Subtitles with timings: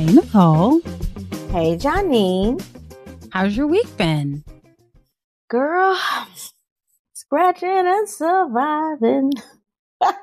[0.00, 0.80] Hey, Nicole.
[1.50, 2.64] Hey, Janine.
[3.32, 4.42] How's your week been?
[5.50, 6.00] Girl,
[7.12, 9.30] scratching and surviving.
[10.00, 10.16] it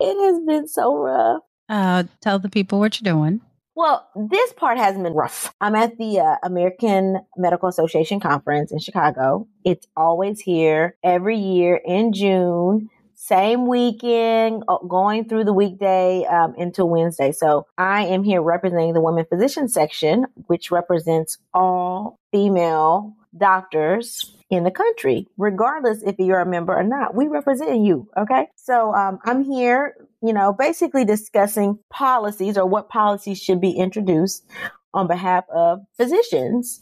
[0.00, 1.42] has been so rough.
[1.68, 3.40] Uh, tell the people what you're doing.
[3.76, 5.54] Well, this part hasn't been rough.
[5.60, 9.46] I'm at the uh, American Medical Association conference in Chicago.
[9.64, 12.90] It's always here every year in June.
[13.14, 17.32] Same weekend, uh, going through the weekday um, into Wednesday.
[17.32, 24.64] So I am here representing the women physician section, which represents all female doctors in
[24.64, 27.14] the country, regardless if you're a member or not.
[27.14, 28.08] We represent you.
[28.16, 28.48] Okay.
[28.56, 34.44] So um, I'm here, you know, basically discussing policies or what policies should be introduced
[34.92, 36.80] on behalf of physicians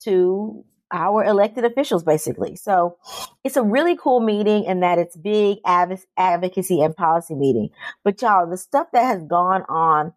[0.00, 2.54] to our elected officials, basically.
[2.56, 2.96] So
[3.42, 7.70] it's a really cool meeting in that it's big advocacy and policy meeting.
[8.04, 10.14] But y'all, the stuff that has gone on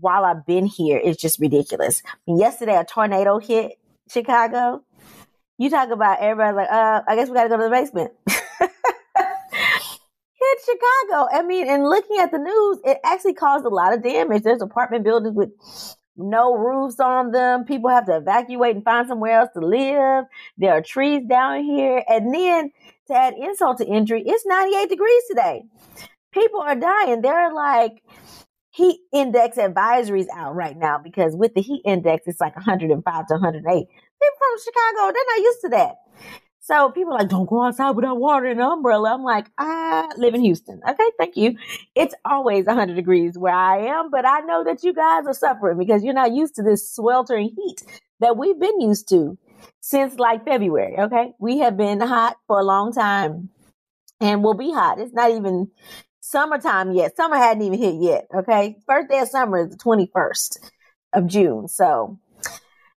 [0.00, 2.02] while I've been here is just ridiculous.
[2.26, 3.72] yesterday, a tornado hit
[4.08, 4.82] Chicago.
[5.58, 8.12] You talk about everybody like, uh, I guess we got to go to the basement.
[10.40, 11.28] hit Chicago.
[11.30, 14.42] I mean, and looking at the news, it actually caused a lot of damage.
[14.42, 15.50] There's apartment buildings with
[16.20, 17.64] no roofs on them.
[17.64, 20.24] People have to evacuate and find somewhere else to live.
[20.58, 22.04] There are trees down here.
[22.08, 22.70] And then
[23.08, 25.62] to add insult to injury, it's 98 degrees today.
[26.32, 27.22] People are dying.
[27.22, 28.02] They're like
[28.72, 33.34] heat index advisories out right now because with the heat index, it's like 105 to
[33.34, 33.64] 108.
[33.64, 35.94] People from Chicago, they're not used to that.
[36.62, 39.14] So people like, don't go outside without water and an umbrella.
[39.14, 40.80] I'm like, I live in Houston.
[40.88, 41.56] Okay, thank you.
[41.94, 45.78] It's always 100 degrees where I am, but I know that you guys are suffering
[45.78, 47.82] because you're not used to this sweltering heat
[48.20, 49.38] that we've been used to
[49.80, 50.96] since like February.
[50.98, 53.48] Okay, we have been hot for a long time
[54.20, 54.98] and we'll be hot.
[54.98, 55.70] It's not even
[56.20, 57.16] summertime yet.
[57.16, 58.26] Summer hadn't even hit yet.
[58.34, 60.58] Okay, first day of summer is the 21st
[61.14, 61.68] of June.
[61.68, 62.18] So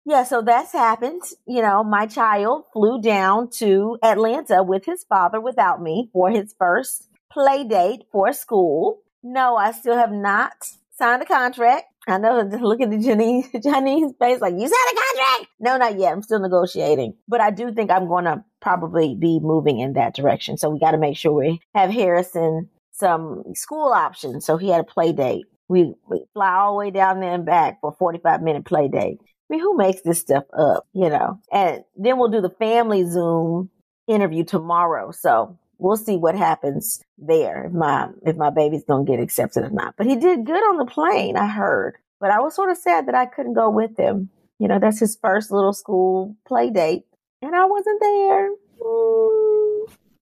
[0.04, 1.22] yeah, so that's happened.
[1.46, 6.54] You know, my child flew down to Atlanta with his father without me for his
[6.58, 9.02] first play date for school.
[9.22, 10.52] No, I still have not
[10.92, 11.84] signed a contract.
[12.08, 15.50] I know, just look at the Janine, Janine's face like, you signed a contract?
[15.60, 16.12] No, not yet.
[16.12, 17.14] I'm still negotiating.
[17.28, 20.56] But I do think I'm going to probably be moving in that direction.
[20.56, 24.44] So we got to make sure we have Harrison some school options.
[24.46, 25.44] So he had a play date.
[25.68, 28.88] We, we fly all the way down there and back for a 45 minute play
[28.88, 29.18] date.
[29.50, 31.40] I mean, who makes this stuff up, you know?
[31.50, 33.68] And then we'll do the family Zoom
[34.06, 35.10] interview tomorrow.
[35.10, 37.64] So we'll see what happens there.
[37.64, 39.94] If my, if my baby's to get accepted or not.
[39.96, 41.96] But he did good on the plane, I heard.
[42.20, 44.30] But I was sort of sad that I couldn't go with him.
[44.60, 47.06] You know, that's his first little school play date.
[47.42, 48.50] And I wasn't there.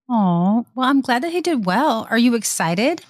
[0.08, 2.06] Oh, well, I'm glad that he did well.
[2.08, 3.04] Are you excited?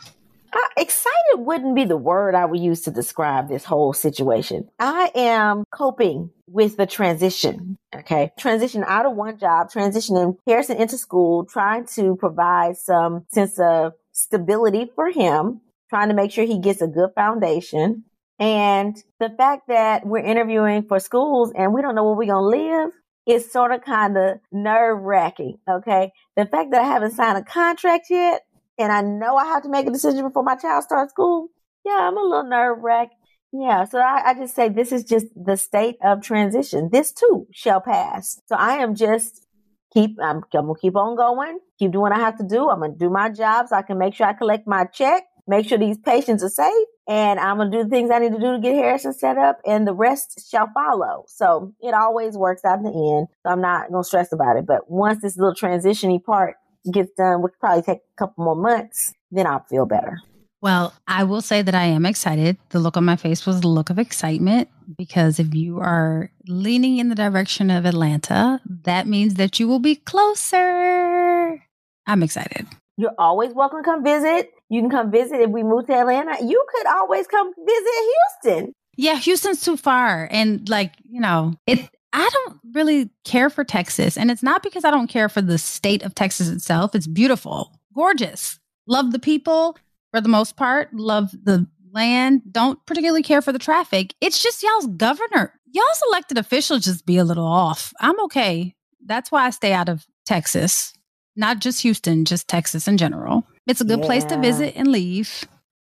[0.53, 4.69] Uh, excited wouldn't be the word I would use to describe this whole situation.
[4.79, 7.77] I am coping with the transition.
[7.95, 8.33] Okay.
[8.39, 13.93] Transition out of one job, transitioning Harrison into school, trying to provide some sense of
[14.13, 15.61] stability for him,
[15.91, 18.05] trying to make sure he gets a good foundation.
[18.39, 22.57] And the fact that we're interviewing for schools and we don't know where we're going
[22.57, 22.91] to live
[23.27, 25.59] is sort of kind of nerve wracking.
[25.69, 26.13] Okay.
[26.37, 28.43] The fact that I haven't signed a contract yet
[28.79, 31.49] and I know I have to make a decision before my child starts school,
[31.85, 33.15] yeah, I'm a little nerve wracked.
[33.53, 36.91] Yeah, so I, I, just say this is just the state of transition.
[36.93, 38.43] This too shall pass.
[38.47, 39.47] So I am just
[39.93, 42.69] keep I'm, I'm gonna keep on going, keep doing what I have to do.
[42.69, 45.67] I'm gonna do my job so I can make sure I collect my check, make
[45.67, 48.53] sure these patients are safe, and I'm gonna do the things I need to do
[48.53, 51.25] to get Harrison set up, and the rest shall follow.
[51.27, 53.29] So it always works out in the end.
[53.43, 54.67] So I'm not gonna stress about it.
[54.67, 56.57] But once this little transitiony part
[56.93, 60.19] gets done, which probably take a couple more months, then I'll feel better.
[60.61, 62.57] Well, I will say that I am excited.
[62.71, 66.99] The look on my face was the look of excitement because if you are leaning
[66.99, 71.63] in the direction of Atlanta, that means that you will be closer.
[72.07, 72.67] I'm excited.
[72.97, 74.51] You're always welcome to come visit.
[74.69, 76.45] You can come visit if we move to Atlanta.
[76.45, 78.73] You could always come visit Houston.
[78.97, 80.29] Yeah, Houston's too far.
[80.33, 84.17] And like, you know, it I don't really care for Texas.
[84.17, 86.95] And it's not because I don't care for the state of Texas itself.
[86.95, 88.59] It's beautiful, gorgeous.
[88.87, 89.77] Love the people
[90.11, 94.15] for the most part, love the land, don't particularly care for the traffic.
[94.21, 95.53] It's just y'all's governor.
[95.71, 97.93] Y'all's elected officials just be a little off.
[98.01, 98.75] I'm okay.
[99.05, 100.95] That's why I stay out of Texas,
[101.37, 103.47] not just Houston, just Texas in general.
[103.67, 104.07] It's a good yeah.
[104.07, 105.45] place to visit and leave.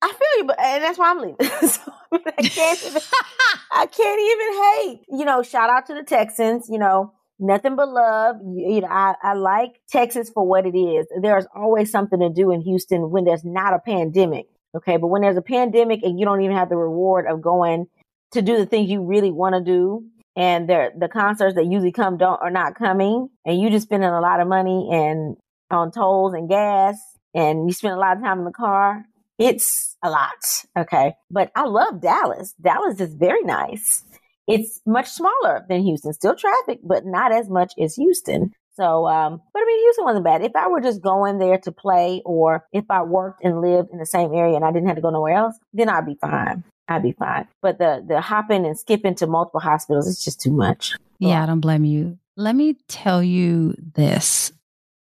[0.03, 1.38] I feel you, but and that's why I'm leaving.
[1.67, 3.01] so, I, can't even,
[3.71, 5.17] I can't even hate.
[5.17, 6.67] You know, shout out to the Texans.
[6.69, 8.35] You know, nothing but love.
[8.44, 11.07] You, you know, I, I like Texas for what it is.
[11.21, 14.47] There's always something to do in Houston when there's not a pandemic.
[14.75, 14.97] Okay.
[14.97, 17.88] But when there's a pandemic and you don't even have the reward of going
[18.31, 20.03] to do the things you really want to do,
[20.35, 24.09] and there the concerts that usually come don't are not coming, and you just spending
[24.09, 25.38] a lot of money and
[25.71, 26.97] on tolls and gas,
[27.33, 29.05] and you spend a lot of time in the car.
[29.43, 30.41] It's a lot.
[30.77, 31.15] Okay.
[31.29, 32.53] But I love Dallas.
[32.61, 34.03] Dallas is very nice.
[34.47, 38.53] It's much smaller than Houston, still traffic, but not as much as Houston.
[38.75, 40.43] So, um, but I mean, Houston wasn't bad.
[40.43, 43.99] If I were just going there to play, or if I worked and lived in
[43.99, 46.63] the same area and I didn't have to go nowhere else, then I'd be fine.
[46.87, 47.47] I'd be fine.
[47.61, 50.93] But the the hopping and skipping to multiple hospitals, it's just too much.
[51.19, 52.17] Yeah, I don't blame you.
[52.35, 54.51] Let me tell you this.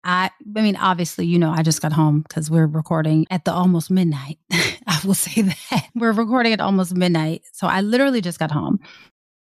[0.06, 3.52] I, I mean, obviously, you know, I just got home because we're recording at the
[3.52, 4.38] almost midnight.
[4.52, 7.42] I will say that we're recording at almost midnight.
[7.52, 8.80] So I literally just got home.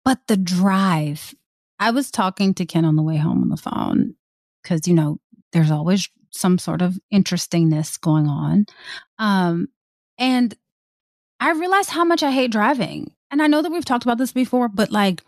[0.06, 1.36] But the drive,
[1.78, 4.16] I was talking to Ken on the way home on the phone
[4.64, 5.20] because, you know,
[5.52, 8.66] there's always some sort of interestingness going on.
[9.20, 9.68] Um,
[10.18, 10.56] and
[11.42, 13.12] I realized how much I hate driving.
[13.30, 15.22] And I know that we've talked about this before, but like,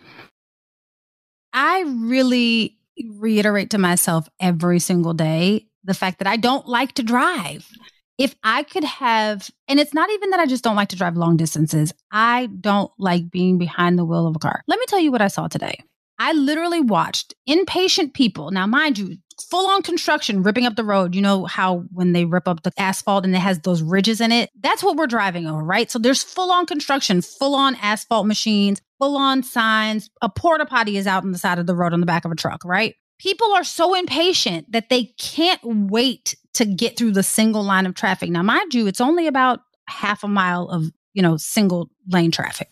[1.52, 2.78] I really
[3.18, 7.70] reiterate to myself every single day the fact that I don't like to drive
[8.18, 11.18] if I could have, and it's not even that I just don't like to drive
[11.18, 14.64] long distances, I don't like being behind the wheel of a car.
[14.68, 15.80] Let me tell you what I saw today.
[16.20, 18.52] I literally watched impatient people.
[18.52, 19.18] Now, mind you,
[19.50, 21.16] full on construction ripping up the road.
[21.16, 24.32] You know how when they rip up the asphalt and it has those ridges in
[24.32, 24.50] it?
[24.60, 25.90] That's what we're driving over, right?
[25.90, 30.10] So there's full on construction, full on asphalt machines, full on signs.
[30.22, 32.32] A porta potty is out on the side of the road on the back of
[32.32, 32.96] a truck, right?
[33.20, 37.96] People are so impatient that they can't wait to get through the single line of
[37.96, 38.30] traffic.
[38.30, 42.70] Now, mind you, it's only about half a mile of, you know, single lane traffic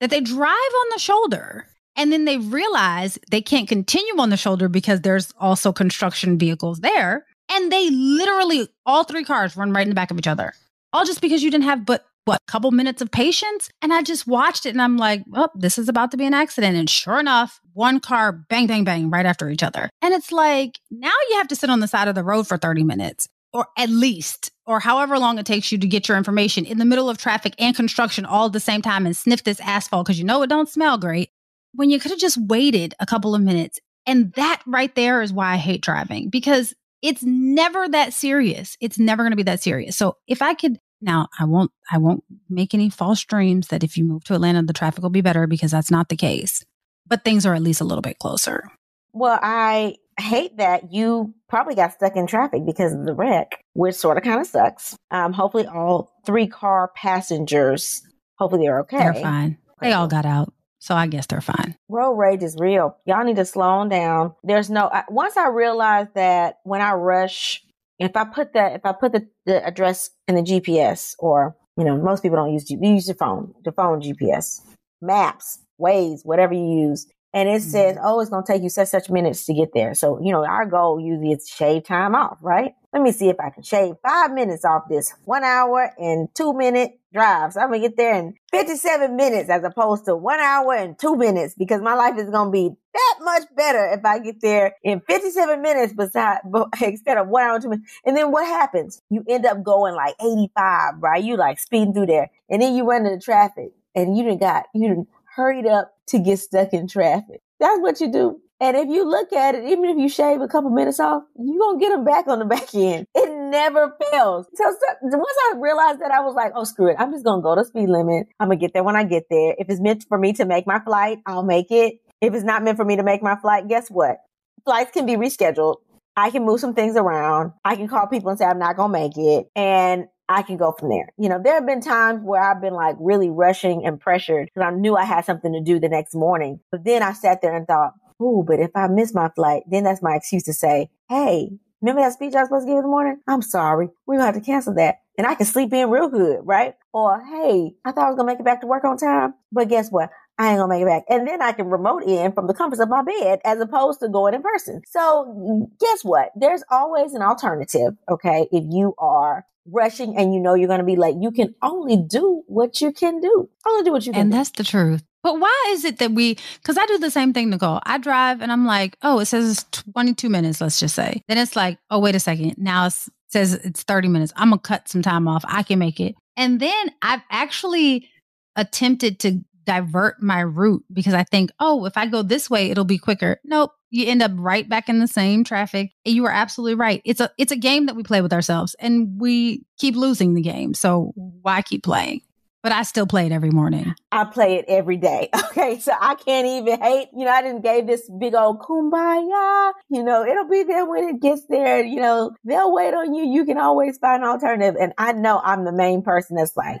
[0.00, 1.66] that they drive on the shoulder
[1.98, 6.78] and then they realize they can't continue on the shoulder because there's also construction vehicles
[6.80, 7.26] there.
[7.50, 10.54] And they literally, all three cars run right in the back of each other.
[10.92, 13.70] All just because you didn't have but what, a couple minutes of patience?
[13.80, 16.34] And I just watched it and I'm like, oh, this is about to be an
[16.34, 16.76] accident.
[16.76, 19.88] And sure enough, one car bang, bang, bang right after each other.
[20.02, 22.58] And it's like, now you have to sit on the side of the road for
[22.58, 26.66] 30 minutes or at least, or however long it takes you to get your information
[26.66, 29.60] in the middle of traffic and construction all at the same time and sniff this
[29.60, 31.30] asphalt because you know it don't smell great.
[31.74, 33.78] When you could have just waited a couple of minutes.
[34.06, 38.76] And that right there is why I hate driving because it's never that serious.
[38.80, 39.96] It's never going to be that serious.
[39.96, 43.96] So if I could now, I won't I won't make any false dreams that if
[43.96, 46.64] you move to Atlanta the traffic will be better because that's not the case.
[47.06, 48.64] But things are at least a little bit closer.
[49.12, 53.94] Well, I hate that you probably got stuck in traffic because of the wreck, which
[53.94, 54.96] sort of kind of sucks.
[55.10, 58.02] Um, hopefully, all three car passengers,
[58.38, 58.98] hopefully they're okay.
[58.98, 59.58] They're fine.
[59.80, 60.52] They all got out.
[60.88, 61.76] So I guess they're fine.
[61.90, 62.96] Road rage is real.
[63.04, 64.34] Y'all need to slow down.
[64.42, 67.62] There's no, I, once I realized that when I rush
[67.98, 71.84] if I put that, if I put the, the address in the GPS, or you
[71.84, 74.62] know, most people don't use you use your phone, the phone GPS,
[75.02, 77.70] maps, Waze, whatever you use, and it mm-hmm.
[77.70, 79.94] says, oh, it's going to take you such such minutes to get there.
[79.94, 82.74] So you know, our goal usually is shave time off, right?
[82.92, 86.54] Let me see if I can shave five minutes off this one hour and two
[86.54, 87.52] minute drive.
[87.52, 91.14] So I'm gonna get there in 57 minutes as opposed to one hour and two
[91.14, 95.00] minutes because my life is gonna be that much better if I get there in
[95.00, 96.38] 57 minutes beside
[96.82, 97.92] instead of one hour and two minutes.
[98.06, 99.02] And then what happens?
[99.10, 101.22] You end up going like 85, right?
[101.22, 104.66] You like speeding through there, and then you run into traffic and you didn't got,
[104.74, 105.08] you didn't
[105.38, 107.40] hurried up to get stuck in traffic.
[107.60, 108.40] That's what you do.
[108.60, 111.58] And if you look at it, even if you shave a couple minutes off, you're
[111.58, 113.06] going to get them back on the back end.
[113.14, 114.46] It never fails.
[114.54, 116.96] So, so once I realized that, I was like, oh, screw it.
[116.98, 118.26] I'm just going to go to speed limit.
[118.40, 119.54] I'm going to get there when I get there.
[119.58, 122.00] If it's meant for me to make my flight, I'll make it.
[122.20, 124.18] If it's not meant for me to make my flight, guess what?
[124.64, 125.76] Flights can be rescheduled.
[126.16, 127.52] I can move some things around.
[127.64, 129.46] I can call people and say I'm not going to make it.
[129.54, 131.08] And I can go from there.
[131.18, 134.66] You know, there have been times where I've been like really rushing and pressured because
[134.66, 136.60] I knew I had something to do the next morning.
[136.70, 139.84] But then I sat there and thought, ooh, but if I miss my flight, then
[139.84, 142.82] that's my excuse to say, hey, remember that speech I was supposed to give in
[142.82, 143.20] the morning?
[143.26, 143.88] I'm sorry.
[144.06, 144.96] We're going to have to cancel that.
[145.16, 146.74] And I can sleep in real good, right?
[146.92, 149.34] Or, hey, I thought I was going to make it back to work on time.
[149.50, 150.10] But guess what?
[150.38, 151.04] I ain't gonna make it back.
[151.08, 154.08] And then I can remote in from the comforts of my bed as opposed to
[154.08, 154.82] going in person.
[154.86, 156.30] So guess what?
[156.36, 157.94] There's always an alternative.
[158.08, 158.48] Okay.
[158.52, 161.96] If you are rushing and you know you're going to be late, you can only
[161.96, 163.48] do what you can do.
[163.66, 164.36] Only do what you can and do.
[164.36, 165.02] that's the truth.
[165.22, 167.80] But why is it that we, because I do the same thing, Nicole.
[167.84, 171.22] I drive and I'm like, oh, it says 22 minutes, let's just say.
[171.28, 172.54] Then it's like, oh, wait a second.
[172.56, 172.94] Now it
[173.28, 174.32] says it's 30 minutes.
[174.36, 175.44] I'm going to cut some time off.
[175.46, 176.14] I can make it.
[176.36, 178.08] And then I've actually
[178.54, 182.84] attempted to divert my route because I think, oh, if I go this way, it'll
[182.84, 183.38] be quicker.
[183.44, 183.72] Nope.
[183.90, 185.92] You end up right back in the same traffic.
[186.04, 187.00] You are absolutely right.
[187.04, 190.42] It's a it's a game that we play with ourselves and we keep losing the
[190.42, 190.74] game.
[190.74, 192.20] So why keep playing?
[192.62, 193.94] But I still play it every morning.
[194.10, 195.30] I play it every day.
[195.58, 195.80] Okay.
[195.80, 197.08] So I can't even hate.
[197.16, 199.72] You know, I didn't gave this big old kumbaya.
[199.88, 201.82] You know, it'll be there when it gets there.
[201.82, 203.24] You know, they'll wait on you.
[203.24, 204.76] You can always find an alternative.
[204.80, 206.80] And I know I'm the main person that's like,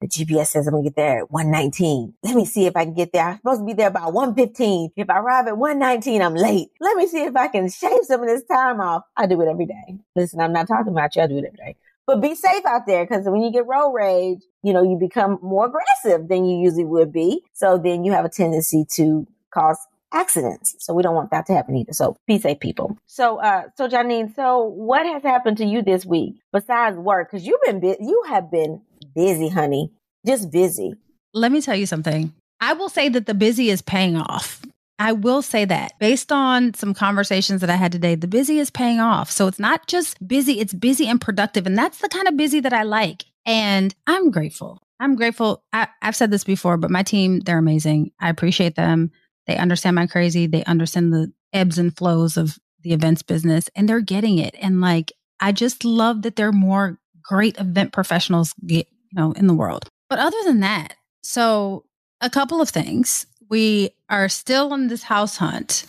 [0.00, 2.14] the GPS says I'm gonna get there at 119.
[2.22, 3.28] Let me see if I can get there.
[3.28, 4.90] I'm supposed to be there by 115.
[4.96, 6.68] If I arrive at 119, I'm late.
[6.80, 9.02] Let me see if I can shave some of this time off.
[9.16, 9.98] I do it every day.
[10.14, 11.22] Listen, I'm not talking about you.
[11.22, 11.76] I do it every day.
[12.06, 15.38] But be safe out there because when you get road rage, you know, you become
[15.42, 17.42] more aggressive than you usually would be.
[17.52, 19.78] So then you have a tendency to cause
[20.12, 20.76] accidents.
[20.78, 21.92] So we don't want that to happen either.
[21.92, 22.96] So be safe, people.
[23.06, 27.30] So, uh, so Janine, so what has happened to you this week besides work?
[27.30, 28.80] Because you've been, bu- you have been
[29.16, 29.90] busy, honey,
[30.24, 30.92] just busy.
[31.34, 32.32] Let me tell you something.
[32.60, 34.62] I will say that the busy is paying off.
[34.98, 38.70] I will say that based on some conversations that I had today, the busy is
[38.70, 39.30] paying off.
[39.30, 41.66] So it's not just busy, it's busy and productive.
[41.66, 43.24] And that's the kind of busy that I like.
[43.44, 44.80] And I'm grateful.
[44.98, 45.62] I'm grateful.
[45.72, 48.12] I, have said this before, but my team, they're amazing.
[48.20, 49.10] I appreciate them.
[49.46, 50.46] They understand my crazy.
[50.46, 54.54] They understand the ebbs and flows of the events business and they're getting it.
[54.60, 59.46] And like, I just love that they're more great event professionals get, you know, in
[59.46, 59.88] the world.
[60.08, 61.84] But other than that, so
[62.20, 63.26] a couple of things.
[63.48, 65.84] We are still on this house hunt.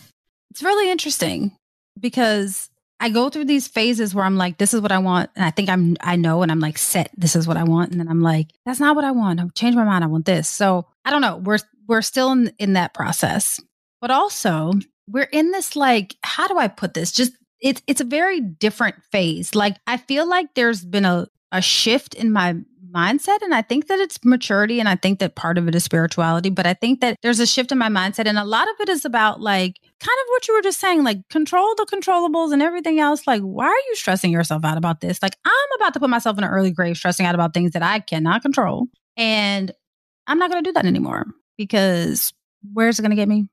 [0.50, 1.56] It's really interesting
[1.98, 2.70] because
[3.00, 5.30] I go through these phases where I'm like, this is what I want.
[5.34, 7.90] And I think I'm, I know, and I'm like, set, this is what I want.
[7.90, 9.40] And then I'm like, that's not what I want.
[9.40, 10.04] I've changed my mind.
[10.04, 10.48] I want this.
[10.48, 11.36] So I don't know.
[11.36, 13.60] We're, we're still in, in that process,
[14.00, 14.72] but also
[15.08, 17.10] we're in this, like, how do I put this?
[17.10, 19.54] Just, it's, it's a very different phase.
[19.54, 22.56] Like, I feel like there's been a, a shift in my
[22.94, 23.42] mindset.
[23.42, 24.80] And I think that it's maturity.
[24.80, 26.50] And I think that part of it is spirituality.
[26.50, 28.26] But I think that there's a shift in my mindset.
[28.26, 31.04] And a lot of it is about like kind of what you were just saying,
[31.04, 33.26] like control the controllables and everything else.
[33.26, 35.22] Like, why are you stressing yourself out about this?
[35.22, 37.82] Like, I'm about to put myself in an early grave stressing out about things that
[37.82, 38.86] I cannot control.
[39.16, 39.72] And
[40.26, 41.26] I'm not going to do that anymore
[41.56, 42.32] because
[42.72, 43.48] where's it going to get me?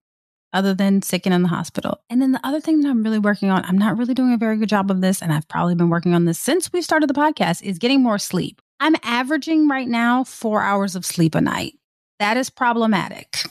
[0.53, 1.99] Other than sick and in the hospital.
[2.09, 4.37] And then the other thing that I'm really working on, I'm not really doing a
[4.37, 7.09] very good job of this, and I've probably been working on this since we started
[7.09, 8.61] the podcast, is getting more sleep.
[8.79, 11.73] I'm averaging right now four hours of sleep a night.
[12.19, 13.43] That is problematic.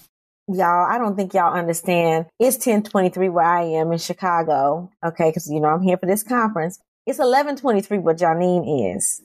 [0.47, 2.27] Y'all, I don't think y'all understand.
[2.39, 4.91] It's 1023 where I am in Chicago.
[5.05, 5.33] Okay.
[5.33, 6.79] Cause you know, I'm here for this conference.
[7.07, 9.23] It's 1123 where Janine is.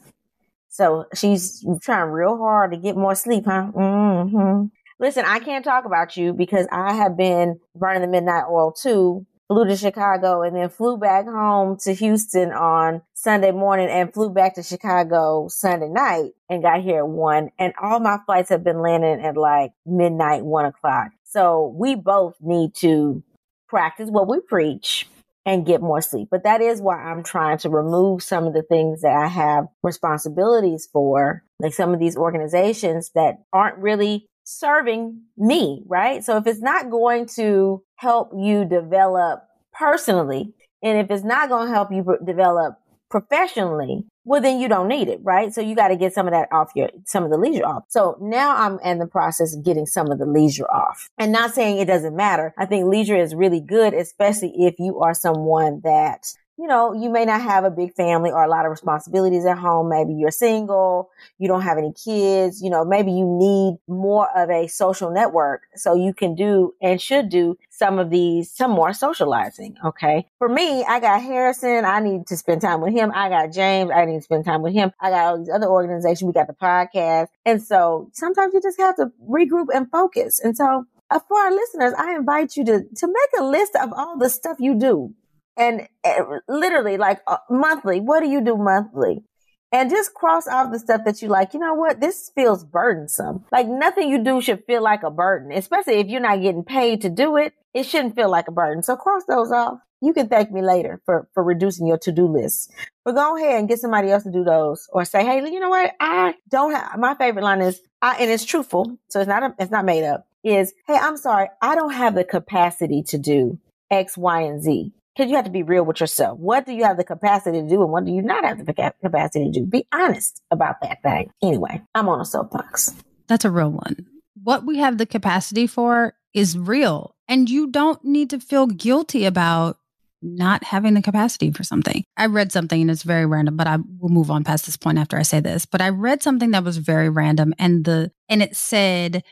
[0.70, 3.72] So she's trying real hard to get more sleep, huh?
[3.74, 4.68] Mm-hmm.
[5.00, 9.26] Listen, I can't talk about you because I have been burning the midnight oil too
[9.50, 14.30] flew to Chicago and then flew back home to Houston on Sunday morning and flew
[14.30, 17.50] back to Chicago Sunday night and got here at one.
[17.58, 21.12] And all my flights have been landing at like midnight, one o'clock.
[21.24, 23.24] So we both need to
[23.68, 25.08] practice what we preach
[25.46, 26.28] and get more sleep.
[26.30, 29.66] But that is why I'm trying to remove some of the things that I have
[29.82, 36.24] responsibilities for, like some of these organizations that aren't really serving me, right?
[36.24, 41.68] So if it's not going to help you develop personally, and if it's not going
[41.68, 42.80] to help you develop
[43.10, 45.54] professionally, well, then you don't need it, right?
[45.54, 47.86] So you got to get some of that off your, some of the leisure off.
[47.90, 51.54] So now I'm in the process of getting some of the leisure off and not
[51.54, 52.54] saying it doesn't matter.
[52.58, 56.28] I think leisure is really good, especially if you are someone that
[56.60, 59.58] you know, you may not have a big family or a lot of responsibilities at
[59.58, 59.88] home.
[59.88, 64.50] Maybe you're single, you don't have any kids, you know, maybe you need more of
[64.50, 68.92] a social network so you can do and should do some of these, some more
[68.92, 69.78] socializing.
[69.86, 70.28] Okay.
[70.38, 71.86] For me, I got Harrison.
[71.86, 73.14] I need to spend time with him.
[73.16, 73.90] I got James.
[73.96, 74.92] I need to spend time with him.
[75.00, 76.24] I got all these other organizations.
[76.24, 77.28] We got the podcast.
[77.46, 80.42] And so sometimes you just have to regroup and focus.
[80.44, 83.94] And so uh, for our listeners, I invite you to, to make a list of
[83.94, 85.14] all the stuff you do
[85.60, 88.00] and uh, literally like uh, monthly.
[88.00, 89.24] What do you do monthly?
[89.72, 91.54] And just cross off the stuff that you like.
[91.54, 92.00] You know what?
[92.00, 93.46] This feels burdensome.
[93.52, 97.02] Like nothing you do should feel like a burden, especially if you're not getting paid
[97.02, 97.54] to do it.
[97.76, 98.82] It shouldn't feel like a burden.
[98.82, 99.78] So cross those off.
[100.02, 102.72] You can thank me later for, for reducing your to-do list.
[103.06, 105.70] But go ahead and get somebody else to do those or say, Hey, you know
[105.70, 105.94] what?
[106.00, 108.98] I don't have, my favorite line is, I, and it's truthful.
[109.10, 111.50] So it's not, a, it's not made up is, Hey, I'm sorry.
[111.62, 113.60] I don't have the capacity to do
[113.92, 116.40] X, Y, and Z because you have to be real with yourself.
[116.40, 118.74] What do you have the capacity to do and what do you not have the
[118.74, 119.66] capacity to do?
[119.66, 121.30] Be honest about that thing.
[121.44, 122.96] Anyway, I'm on a soapbox.
[123.28, 124.08] That's a real one.
[124.42, 127.18] What we have the capacity for is real.
[127.28, 129.78] And you don't need to feel guilty about
[130.22, 132.06] not having the capacity for something.
[132.16, 135.00] I read something and it's very random, but I will move on past this point
[135.00, 135.66] after I say this.
[135.66, 139.24] But I read something that was very random and the and it said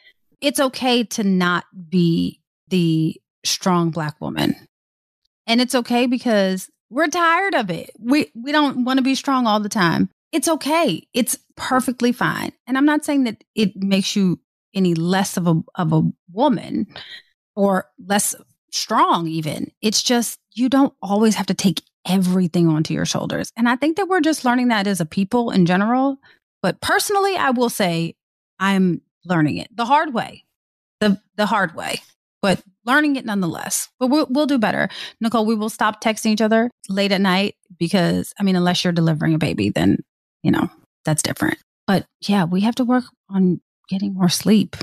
[0.41, 3.15] it's okay to not be the
[3.45, 4.67] strong black woman.
[5.47, 7.91] And it's okay because we're tired of it.
[7.99, 10.09] We we don't want to be strong all the time.
[10.31, 11.07] It's okay.
[11.13, 12.51] It's perfectly fine.
[12.67, 14.39] And I'm not saying that it makes you
[14.73, 16.87] any less of a of a woman
[17.55, 18.35] or less
[18.71, 19.71] strong even.
[19.81, 23.51] It's just you don't always have to take everything onto your shoulders.
[23.57, 26.17] And I think that we're just learning that as a people in general.
[26.61, 28.15] But personally, I will say
[28.59, 30.43] I'm learning it the hard way.
[30.99, 32.01] The the hard way
[32.41, 33.89] but learning it nonetheless.
[33.99, 34.89] But we'll, we'll do better.
[35.21, 38.93] Nicole, we will stop texting each other late at night because, I mean, unless you're
[38.93, 39.97] delivering a baby, then,
[40.41, 40.69] you know,
[41.05, 41.59] that's different.
[41.85, 44.75] But yeah, we have to work on getting more sleep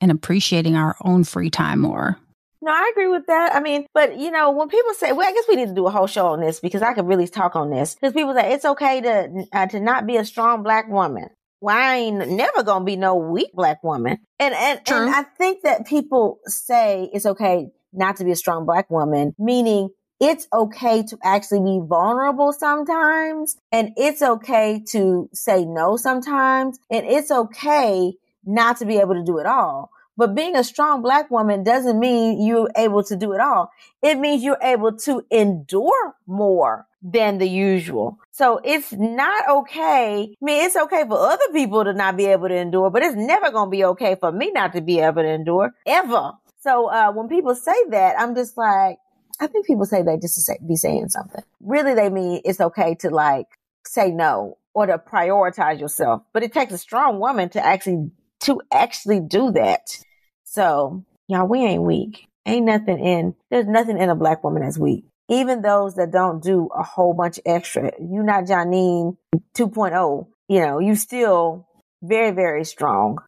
[0.00, 2.18] and appreciating our own free time more.
[2.60, 3.54] No, I agree with that.
[3.54, 5.86] I mean, but you know, when people say, well, I guess we need to do
[5.86, 7.94] a whole show on this because I could really talk on this.
[7.94, 11.28] Because people say it's okay to uh, to not be a strong black woman
[11.64, 14.18] well, I ain't never gonna be no weak black woman.
[14.38, 18.66] And and, and I think that people say it's okay not to be a strong
[18.66, 19.88] black woman, meaning
[20.20, 27.06] it's okay to actually be vulnerable sometimes and it's okay to say no sometimes and
[27.06, 28.12] it's okay
[28.44, 29.90] not to be able to do it all.
[30.16, 33.70] But being a strong black woman doesn't mean you're able to do it all.
[34.02, 38.18] It means you're able to endure more than the usual.
[38.30, 40.34] So it's not okay.
[40.40, 43.16] I mean, it's okay for other people to not be able to endure, but it's
[43.16, 46.32] never going to be okay for me not to be able to endure ever.
[46.60, 48.96] So, uh, when people say that, I'm just like,
[49.38, 51.42] I think people say that just to say, be saying something.
[51.60, 53.46] Really, they mean it's okay to like
[53.86, 56.22] say no or to prioritize yourself.
[56.32, 58.10] But it takes a strong woman to actually,
[58.44, 59.98] to actually do that.
[60.44, 62.26] So, y'all, we ain't weak.
[62.46, 66.42] Ain't nothing in, there's nothing in a black woman that's weak even those that don't
[66.42, 69.16] do a whole bunch extra, you not Janine
[69.56, 71.66] 2.0, you know, you still
[72.02, 73.18] very, very strong.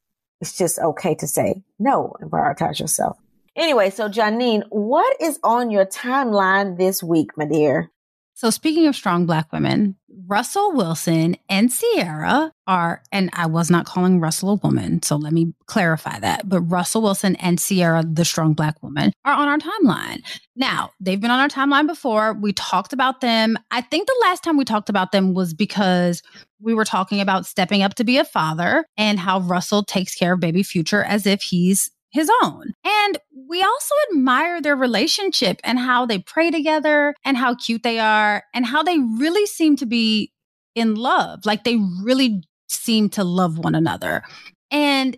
[0.40, 3.16] It's just okay to say no and prioritize yourself.
[3.56, 7.90] Anyway, so Janine, what is on your timeline this week, my dear?
[8.36, 9.96] So, speaking of strong Black women,
[10.26, 15.32] Russell Wilson and Ciara are, and I was not calling Russell a woman, so let
[15.32, 16.46] me clarify that.
[16.46, 20.18] But Russell Wilson and Ciara, the strong Black woman, are on our timeline.
[20.54, 22.34] Now, they've been on our timeline before.
[22.34, 23.56] We talked about them.
[23.70, 26.22] I think the last time we talked about them was because
[26.60, 30.34] we were talking about stepping up to be a father and how Russell takes care
[30.34, 32.72] of baby future as if he's his own.
[32.84, 37.98] And we also admire their relationship and how they pray together and how cute they
[37.98, 40.32] are and how they really seem to be
[40.74, 41.44] in love.
[41.44, 44.22] Like they really seem to love one another.
[44.70, 45.16] And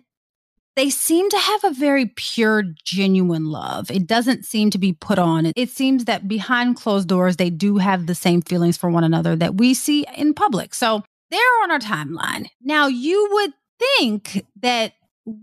[0.75, 3.89] they seem to have a very pure, genuine love.
[3.89, 5.51] It doesn't seem to be put on.
[5.55, 9.35] It seems that behind closed doors, they do have the same feelings for one another
[9.37, 10.73] that we see in public.
[10.73, 12.47] So they're on our timeline.
[12.61, 14.93] Now, you would think that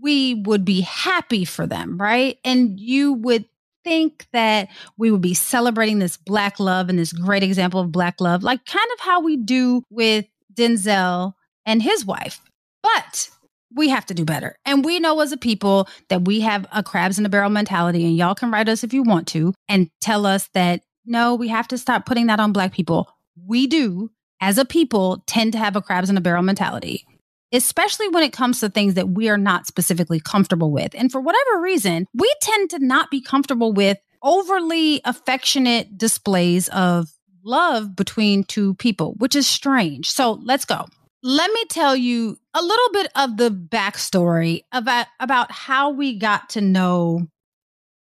[0.01, 2.37] we would be happy for them, right?
[2.43, 3.45] And you would
[3.83, 8.19] think that we would be celebrating this black love and this great example of black
[8.19, 11.33] love, like kind of how we do with Denzel
[11.65, 12.41] and his wife.
[12.83, 13.29] But
[13.75, 14.57] we have to do better.
[14.65, 18.05] And we know as a people that we have a crabs in a barrel mentality.
[18.05, 21.47] And y'all can write us if you want to and tell us that no, we
[21.47, 23.09] have to stop putting that on black people.
[23.45, 27.05] We do, as a people, tend to have a crabs in a barrel mentality
[27.51, 30.93] especially when it comes to things that we are not specifically comfortable with.
[30.95, 37.07] And for whatever reason, we tend to not be comfortable with overly affectionate displays of
[37.43, 40.09] love between two people, which is strange.
[40.09, 40.85] So let's go.
[41.23, 46.49] Let me tell you a little bit of the backstory about, about how we got
[46.49, 47.27] to know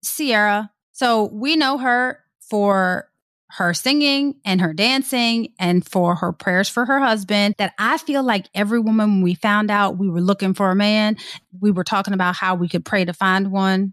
[0.05, 0.71] Ciara.
[0.93, 3.09] So we know her for
[3.57, 8.23] her singing and her dancing and for her prayers for her husband that I feel
[8.23, 11.19] like every woman we found out we were looking for a man,
[11.61, 13.93] we were talking about how we could pray to find one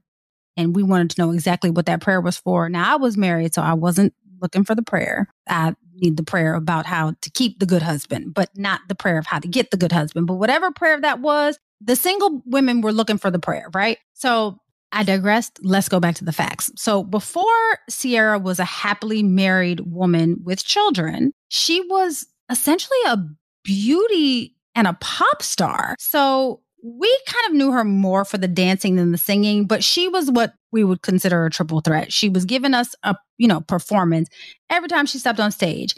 [0.56, 2.70] and we wanted to know exactly what that prayer was for.
[2.70, 5.28] Now I was married so I wasn't looking for the prayer.
[5.50, 9.18] I need the prayer about how to keep the good husband, but not the prayer
[9.18, 10.28] of how to get the good husband.
[10.28, 13.98] But whatever prayer that was, the single women were looking for the prayer, right?
[14.14, 14.60] So
[14.92, 15.60] I digressed.
[15.64, 16.72] Let's go back to the facts.
[16.76, 17.46] So before
[17.90, 23.18] Ciara was a happily married woman with children, she was essentially a
[23.64, 25.96] beauty and a pop star.
[26.00, 30.08] So we kind of knew her more for the dancing than the singing, but she
[30.08, 32.12] was what we would consider a triple threat.
[32.12, 34.30] She was giving us a, you know, performance
[34.70, 35.96] every time she stepped on stage.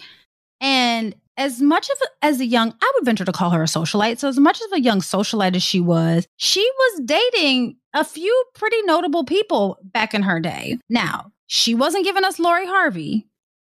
[0.60, 4.20] And as much of as a young, I would venture to call her a socialite.
[4.20, 8.44] So as much of a young socialite as she was, she was dating a few
[8.54, 10.78] pretty notable people back in her day.
[10.90, 13.28] Now, she wasn't giving us Lori Harvey.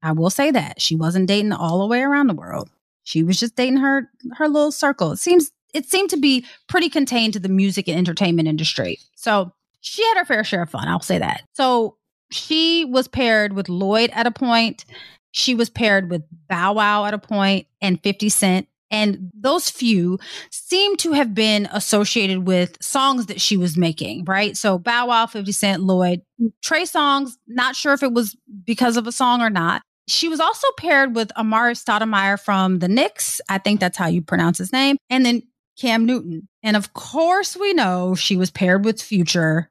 [0.03, 0.81] I will say that.
[0.81, 2.69] She wasn't dating all the way around the world.
[3.05, 5.13] She was just dating her her little circle.
[5.13, 8.99] It seems it seemed to be pretty contained to the music and entertainment industry.
[9.17, 11.43] So she had her fair share of fun, I'll say that.
[11.55, 11.97] So
[12.31, 14.85] she was paired with Lloyd at a point.
[15.33, 18.69] She was paired with Bow Wow at a point and 50 Cent.
[18.93, 20.19] And those few
[20.51, 24.55] seem to have been associated with songs that she was making, right?
[24.57, 26.21] So Bow Wow, 50 Cent, Lloyd,
[26.63, 29.83] Trey Songz, not sure if it was because of a song or not.
[30.09, 33.41] She was also paired with Amar'e Stoudemire from the Knicks.
[33.49, 34.99] I think that's how you pronounce his name.
[35.09, 35.43] And then
[35.79, 36.49] Cam Newton.
[36.63, 39.71] And of course, we know she was paired with Future.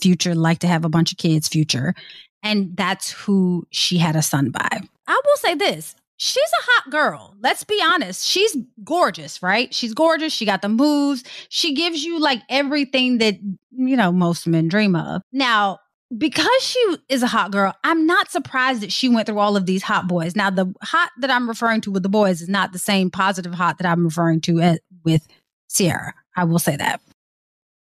[0.00, 1.94] Future liked to have a bunch of kids, Future.
[2.42, 4.80] And that's who she had a son by.
[5.06, 7.34] I will say this she's a hot girl.
[7.40, 8.26] Let's be honest.
[8.26, 9.72] She's gorgeous, right?
[9.72, 10.32] She's gorgeous.
[10.32, 11.24] She got the moves.
[11.48, 13.36] She gives you like everything that,
[13.70, 15.22] you know, most men dream of.
[15.32, 15.78] Now,
[16.16, 19.66] because she is a hot girl, I'm not surprised that she went through all of
[19.66, 20.34] these hot boys.
[20.34, 23.54] Now, the hot that I'm referring to with the boys is not the same positive
[23.54, 25.26] hot that I'm referring to at, with
[25.70, 26.14] Ciara.
[26.36, 27.00] I will say that.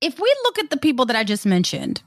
[0.01, 2.01] If we look at the people that I just mentioned,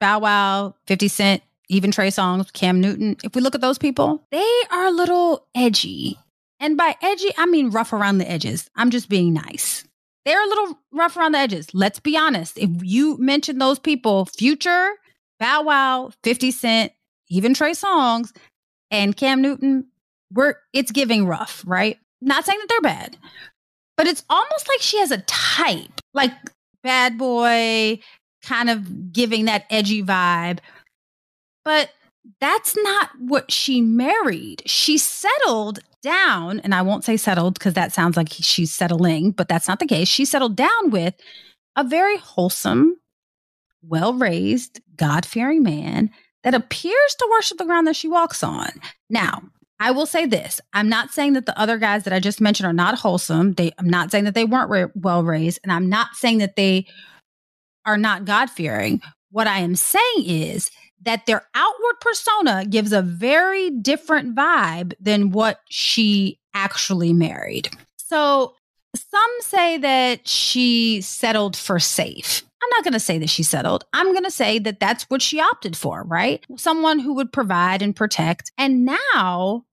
[0.00, 4.22] Bow Wow, 50 Cent, even Trey Songz, Cam Newton, if we look at those people,
[4.30, 6.18] they are a little edgy.
[6.60, 8.70] And by edgy, I mean rough around the edges.
[8.76, 9.84] I'm just being nice.
[10.24, 11.74] They're a little rough around the edges.
[11.74, 12.56] Let's be honest.
[12.58, 14.90] If you mention those people, Future,
[15.38, 16.92] Bow Wow, 50 Cent,
[17.28, 18.34] even Trey Songz,
[18.90, 19.88] and Cam Newton,
[20.32, 21.98] we're it's giving rough, right?
[22.20, 23.16] Not saying that they're bad,
[23.96, 26.32] but it's almost like she has a type, like
[26.82, 28.00] bad boy,
[28.42, 30.58] kind of giving that edgy vibe.
[31.64, 31.90] But
[32.40, 34.62] that's not what she married.
[34.66, 39.48] She settled down, and I won't say settled because that sounds like she's settling, but
[39.48, 40.08] that's not the case.
[40.08, 41.14] She settled down with
[41.76, 42.96] a very wholesome,
[43.82, 46.10] well raised, God fearing man
[46.44, 48.68] that appears to worship the ground that she walks on.
[49.10, 49.42] Now,
[49.80, 50.60] I will say this.
[50.72, 53.54] I'm not saying that the other guys that I just mentioned are not wholesome.
[53.54, 56.86] They I'm not saying that they weren't well raised and I'm not saying that they
[57.84, 59.02] are not God fearing.
[59.30, 60.70] What I am saying is
[61.04, 67.70] that their outward persona gives a very different vibe than what she actually married.
[67.96, 68.54] So
[68.94, 72.42] some say that she settled for safe.
[72.62, 73.84] I'm not going to say that she settled.
[73.92, 76.44] I'm going to say that that's what she opted for, right?
[76.56, 78.52] Someone who would provide and protect.
[78.56, 79.64] And now,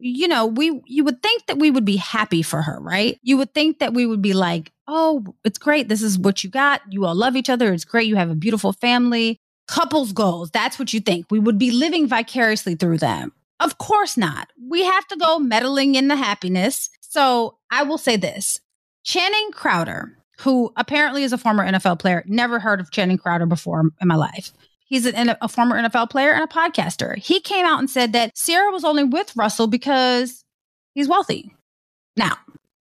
[0.00, 3.20] you know, we you would think that we would be happy for her, right?
[3.22, 5.88] You would think that we would be like, "Oh, it's great.
[5.88, 6.80] This is what you got.
[6.88, 7.72] You all love each other.
[7.72, 8.08] It's great.
[8.08, 9.38] You have a beautiful family."
[9.70, 10.50] Couples goals.
[10.50, 11.26] That's what you think.
[11.30, 13.32] We would be living vicariously through them.
[13.60, 14.48] Of course not.
[14.68, 16.90] We have to go meddling in the happiness.
[17.00, 18.60] So, I will say this.
[19.04, 22.24] Channing Crowder who apparently is a former NFL player.
[22.26, 24.52] Never heard of Channing Crowder before in my life.
[24.86, 27.16] He's an, a former NFL player and a podcaster.
[27.16, 30.44] He came out and said that Ciara was only with Russell because
[30.94, 31.54] he's wealthy.
[32.16, 32.38] Now,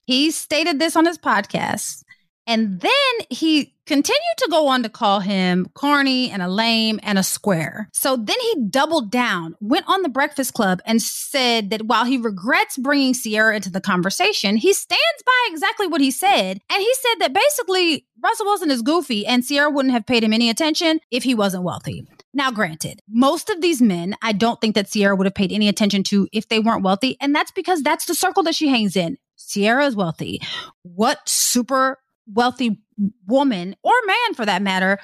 [0.06, 2.04] he stated this on his podcast.
[2.46, 2.92] And then
[3.30, 7.90] he continued to go on to call him corny and a lame and a square.
[7.94, 12.18] So then he doubled down, went on the Breakfast Club, and said that while he
[12.18, 16.60] regrets bringing Ciara into the conversation, he stands by exactly what he said.
[16.70, 20.34] And he said that basically Russell wasn't as goofy and Ciara wouldn't have paid him
[20.34, 22.08] any attention if he wasn't wealthy.
[22.34, 25.68] Now, granted, most of these men, I don't think that Ciara would have paid any
[25.68, 27.16] attention to if they weren't wealthy.
[27.22, 29.18] And that's because that's the circle that she hangs in.
[29.38, 30.42] Ciara is wealthy.
[30.82, 32.00] What super
[32.32, 32.80] wealthy
[33.28, 35.00] woman or man for that matter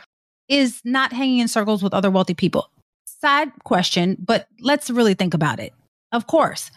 [0.47, 2.69] is not hanging in circles with other wealthy people.
[3.05, 5.73] Side question, but let's really think about it.
[6.11, 6.71] Of course.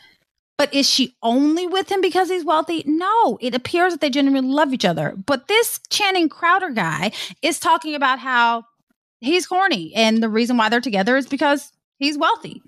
[0.59, 2.85] But is she only with him because he's wealthy?
[2.87, 5.14] No, it appears that they genuinely love each other.
[5.26, 8.64] But this Channing Crowder guy is talking about how
[9.20, 9.92] he's horny.
[9.94, 12.62] And the reason why they're together is because he's wealthy.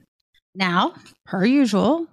[0.54, 0.94] Now,
[1.26, 2.06] per usual,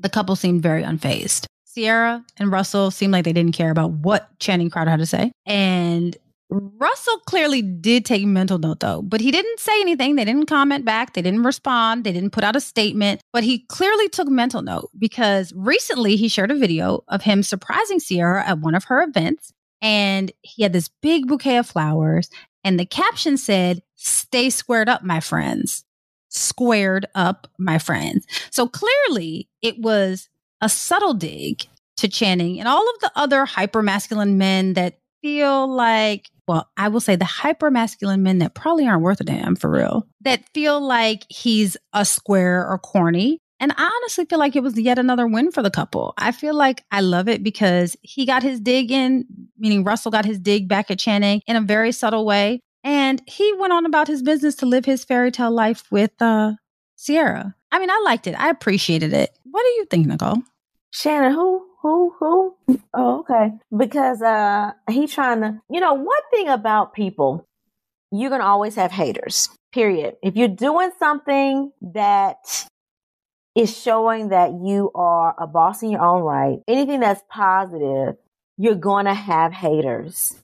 [0.00, 1.46] the couple seemed very unfazed.
[1.74, 5.32] Ciara and Russell seemed like they didn't care about what Channing Crowder had to say.
[5.46, 6.16] And
[6.50, 10.16] Russell clearly did take mental note though, but he didn't say anything.
[10.16, 11.14] They didn't comment back.
[11.14, 12.04] They didn't respond.
[12.04, 16.28] They didn't put out a statement, but he clearly took mental note because recently he
[16.28, 19.52] shared a video of him surprising Ciara at one of her events.
[19.80, 22.28] And he had this big bouquet of flowers.
[22.62, 25.84] And the caption said, Stay squared up, my friends.
[26.28, 28.26] Squared up, my friends.
[28.50, 30.28] So clearly it was
[30.62, 31.64] a subtle dig
[31.98, 36.88] to Channing and all of the other hyper masculine men that feel like, well, I
[36.88, 40.42] will say the hyper masculine men that probably aren't worth a damn for real, that
[40.54, 43.38] feel like he's a square or corny.
[43.60, 46.14] And I honestly feel like it was yet another win for the couple.
[46.18, 49.24] I feel like I love it because he got his dig in,
[49.56, 52.60] meaning Russell got his dig back at Channing in a very subtle way.
[52.82, 56.54] And he went on about his business to live his fairy tale life with uh,
[56.98, 57.54] Ciara.
[57.70, 58.34] I mean, I liked it.
[58.38, 59.30] I appreciated it.
[59.44, 60.42] What do you think, Nicole?
[60.92, 61.66] Shannon, who?
[61.82, 62.14] Who?
[62.20, 62.56] Who?
[62.94, 63.52] Oh, okay.
[63.76, 67.46] Because uh he's trying to you know, one thing about people,
[68.12, 69.48] you're gonna always have haters.
[69.72, 70.16] Period.
[70.22, 72.66] If you're doing something that
[73.54, 78.16] is showing that you are a boss in your own right, anything that's positive,
[78.58, 80.34] you're gonna have haters.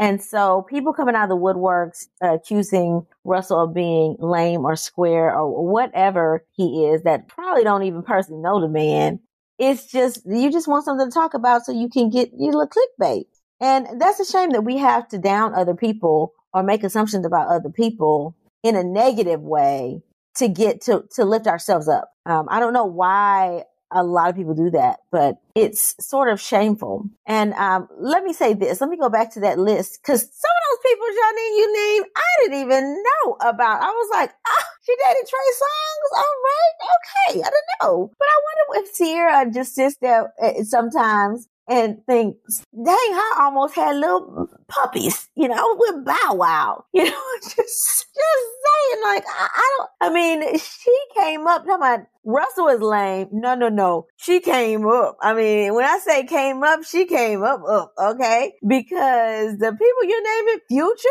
[0.00, 4.74] And so people coming out of the woodworks uh, accusing Russell of being lame or
[4.74, 9.20] square or whatever he is that probably don't even personally know the man
[9.58, 12.68] it's just you just want something to talk about so you can get your little
[12.68, 13.24] clickbait.
[13.60, 17.48] And that's a shame that we have to down other people or make assumptions about
[17.48, 20.02] other people in a negative way
[20.36, 22.10] to get to to lift ourselves up.
[22.26, 26.40] Um, I don't know why a lot of people do that, but it's sort of
[26.40, 27.08] shameful.
[27.26, 28.80] And um, let me say this.
[28.80, 32.06] Let me go back to that list because some of those people, Janine, you named,
[32.16, 33.82] I didn't even know about.
[33.82, 36.18] I was like, ah, she dated Trey Songz.
[36.18, 38.10] All right, okay, I don't know.
[38.18, 43.74] But I wonder if Ciara just sits there eh, sometimes and thinks, dang, I almost
[43.74, 49.48] had little puppies, you know, with Bow Wow, you know, just, just saying, like, I,
[49.54, 53.28] I, don't, I mean, she came up talking about Russell is lame.
[53.32, 54.06] No, no, no.
[54.16, 55.16] She came up.
[55.20, 58.54] I mean, when I say came up, she came up, up, okay?
[58.66, 61.08] Because the people you're naming Future,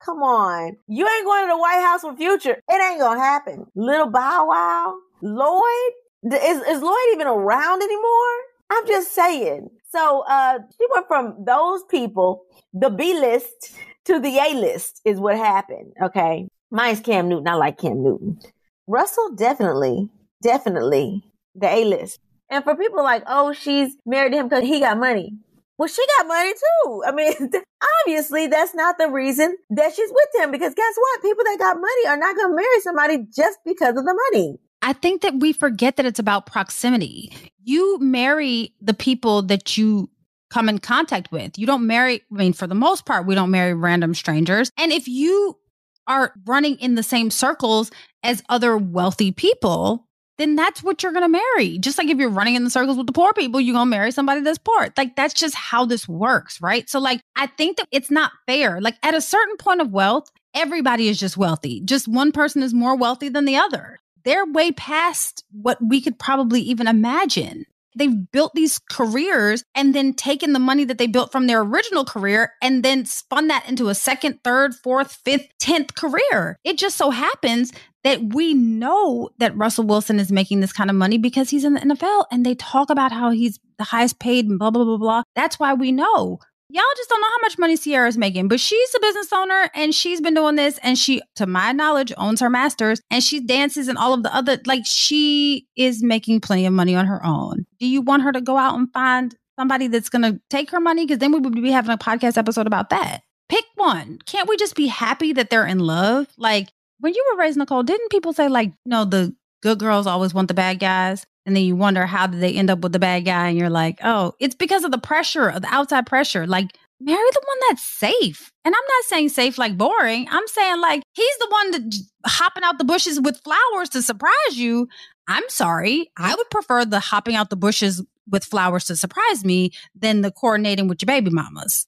[0.00, 0.76] come on.
[0.86, 2.62] You ain't going to the White House with Future.
[2.68, 3.66] It ain't gonna happen.
[3.74, 5.92] Little Bow Wow, Lloyd,
[6.32, 8.36] is, is Lloyd even around anymore?
[8.70, 9.70] I'm just saying.
[9.88, 13.74] So uh, she went from those people, the B list,
[14.06, 15.92] to the A list is what happened.
[16.02, 16.48] Okay.
[16.70, 17.48] Mine's Cam Newton.
[17.48, 18.38] I like Cam Newton.
[18.86, 20.08] Russell definitely,
[20.42, 21.22] definitely
[21.54, 22.18] the A list.
[22.50, 25.32] And for people like, oh, she's married to him because he got money.
[25.78, 27.02] Well, she got money too.
[27.06, 27.34] I mean,
[28.06, 31.22] obviously that's not the reason that she's with him because guess what?
[31.22, 34.58] People that got money are not going to marry somebody just because of the money.
[34.82, 37.32] I think that we forget that it's about proximity.
[37.64, 40.10] You marry the people that you
[40.50, 41.58] come in contact with.
[41.58, 44.70] You don't marry, I mean, for the most part, we don't marry random strangers.
[44.78, 45.58] And if you
[46.06, 47.90] are running in the same circles
[48.22, 50.06] as other wealthy people,
[50.38, 51.78] then that's what you're going to marry.
[51.78, 53.90] Just like if you're running in the circles with the poor people, you're going to
[53.90, 54.92] marry somebody that's poor.
[54.96, 56.88] Like that's just how this works, right?
[56.88, 58.80] So, like, I think that it's not fair.
[58.80, 61.80] Like, at a certain point of wealth, everybody is just wealthy.
[61.80, 66.18] Just one person is more wealthy than the other they're way past what we could
[66.18, 67.64] probably even imagine.
[67.96, 72.04] They've built these careers and then taken the money that they built from their original
[72.04, 76.58] career and then spun that into a second, third, fourth, fifth, tenth career.
[76.62, 77.72] It just so happens
[78.04, 81.72] that we know that Russell Wilson is making this kind of money because he's in
[81.72, 84.98] the NFL and they talk about how he's the highest paid and blah, blah, blah,
[84.98, 85.22] blah.
[85.34, 86.40] That's why we know.
[86.68, 89.94] Y'all just don't know how much money is making, but she's a business owner and
[89.94, 93.86] she's been doing this and she, to my knowledge, owns her masters and she dances
[93.86, 97.66] and all of the other, like she is making plenty of money on her own.
[97.78, 101.06] Do you want her to go out and find somebody that's to take her money?
[101.06, 103.22] Because then we would be having a podcast episode about that.
[103.48, 104.18] Pick one.
[104.26, 106.26] Can't we just be happy that they're in love?
[106.36, 110.08] Like when you were raised, Nicole, didn't people say like, you know, the good girls
[110.08, 111.24] always want the bad guys?
[111.46, 113.48] And then you wonder how did they end up with the bad guy?
[113.48, 116.44] And you're like, oh, it's because of the pressure, of the outside pressure.
[116.46, 118.52] Like, marry the one that's safe.
[118.64, 120.26] And I'm not saying safe like boring.
[120.30, 121.94] I'm saying like he's the one that
[122.26, 124.88] hopping out the bushes with flowers to surprise you.
[125.28, 126.10] I'm sorry.
[126.16, 130.30] I would prefer the hopping out the bushes with flowers to surprise me than the
[130.30, 131.86] coordinating with your baby mamas.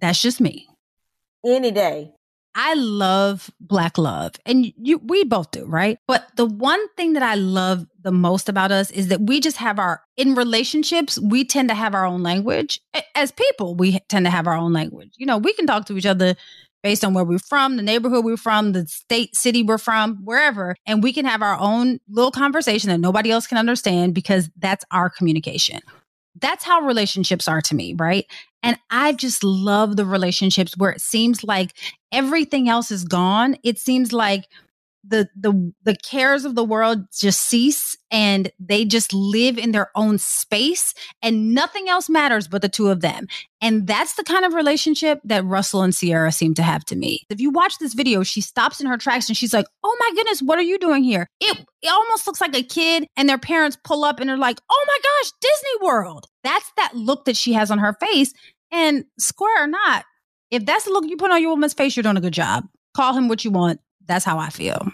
[0.00, 0.68] That's just me.
[1.44, 2.12] Any day.
[2.54, 5.98] I love black love and you we both do, right?
[6.06, 9.56] But the one thing that I love the most about us is that we just
[9.58, 12.80] have our in relationships, we tend to have our own language.
[13.14, 15.10] As people, we tend to have our own language.
[15.16, 16.34] You know, we can talk to each other
[16.82, 20.74] based on where we're from, the neighborhood we're from, the state, city we're from, wherever.
[20.86, 24.84] And we can have our own little conversation that nobody else can understand because that's
[24.90, 25.80] our communication.
[26.40, 28.24] That's how relationships are to me, right?
[28.62, 31.72] And I just love the relationships where it seems like
[32.12, 33.56] everything else is gone.
[33.62, 34.44] It seems like
[35.02, 39.90] the the the cares of the world just cease and they just live in their
[39.94, 43.26] own space and nothing else matters but the two of them.
[43.62, 47.22] And that's the kind of relationship that russell and Ciara seem to have to me.
[47.30, 50.10] If you watch this video she stops in her tracks and she's like oh my
[50.14, 51.26] goodness what are you doing here?
[51.40, 54.60] It, it almost looks like a kid and their parents pull up and they're like
[54.70, 56.26] oh my gosh disney world.
[56.44, 58.32] That's that look that she has on her face.
[58.72, 60.04] And square or not
[60.50, 62.64] if that's the look you put on your woman's face you're doing a good job.
[62.94, 64.90] Call him what you want that's how I feel.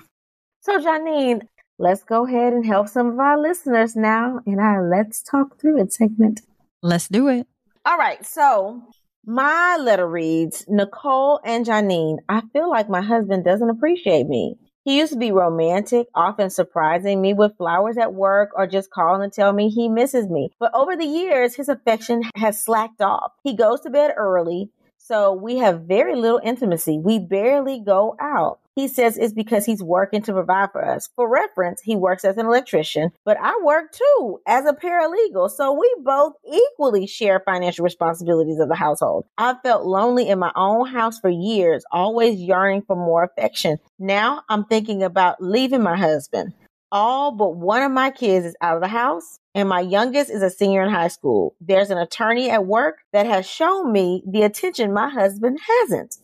[0.61, 1.41] So, Janine,
[1.79, 5.81] let's go ahead and help some of our listeners now in our Let's Talk Through
[5.81, 6.43] It segment.
[6.83, 7.47] Let's do it.
[7.85, 8.25] All right.
[8.27, 8.83] So,
[9.25, 14.57] my letter reads Nicole and Janine, I feel like my husband doesn't appreciate me.
[14.85, 19.29] He used to be romantic, often surprising me with flowers at work or just calling
[19.29, 20.51] to tell me he misses me.
[20.61, 23.33] But over the years, his affection has slacked off.
[23.43, 24.71] He goes to bed early,
[25.07, 26.99] so we have very little intimacy.
[26.99, 28.59] We barely go out.
[28.75, 31.09] He says it's because he's working to provide for us.
[31.15, 35.51] For reference, he works as an electrician, but I work too as a paralegal.
[35.51, 39.25] So we both equally share financial responsibilities of the household.
[39.39, 43.79] I felt lonely in my own house for years, always yearning for more affection.
[44.01, 46.53] Now I'm thinking about leaving my husband.
[46.93, 50.43] All but one of my kids is out of the house and my youngest is
[50.43, 51.57] a senior in high school.
[51.61, 56.17] There's an attorney at work that has shown me the attention my husband hasn't.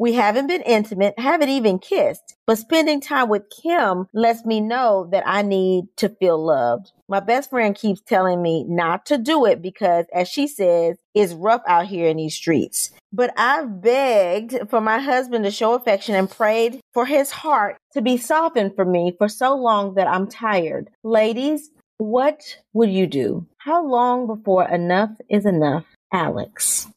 [0.00, 5.06] We haven't been intimate, haven't even kissed, but spending time with Kim lets me know
[5.12, 6.92] that I need to feel loved.
[7.06, 11.34] My best friend keeps telling me not to do it because, as she says, it's
[11.34, 12.92] rough out here in these streets.
[13.12, 18.00] But I've begged for my husband to show affection and prayed for his heart to
[18.00, 20.88] be softened for me for so long that I'm tired.
[21.04, 23.46] Ladies, what would you do?
[23.58, 25.84] How long before enough is enough?
[26.10, 26.88] Alex.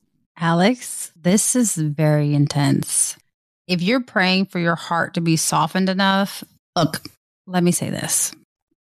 [0.43, 3.15] Alex, this is very intense.
[3.65, 6.43] If you're praying for your heart to be softened enough,
[6.75, 7.01] look,
[7.47, 8.34] let me say this.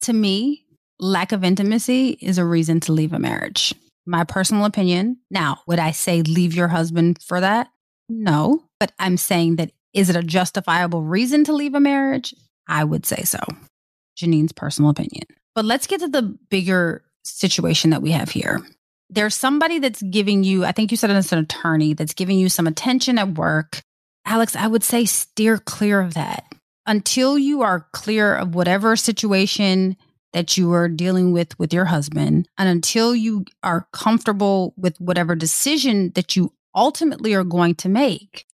[0.01, 0.65] To me,
[0.99, 3.73] lack of intimacy is a reason to leave a marriage.
[4.05, 5.19] My personal opinion.
[5.31, 7.69] Now, would I say leave your husband for that?
[8.09, 12.35] No, but I'm saying that is it a justifiable reason to leave a marriage?
[12.67, 13.39] I would say so.
[14.17, 15.27] Janine's personal opinion.
[15.55, 18.61] But let's get to the bigger situation that we have here.
[19.11, 22.49] There's somebody that's giving you, I think you said it's an attorney that's giving you
[22.49, 23.83] some attention at work.
[24.25, 26.45] Alex, I would say steer clear of that
[26.87, 29.97] until you are clear of whatever situation
[30.33, 35.35] that you are dealing with with your husband and until you are comfortable with whatever
[35.35, 38.47] decision that you ultimately are going to make.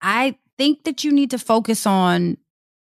[0.00, 2.36] I think that you need to focus on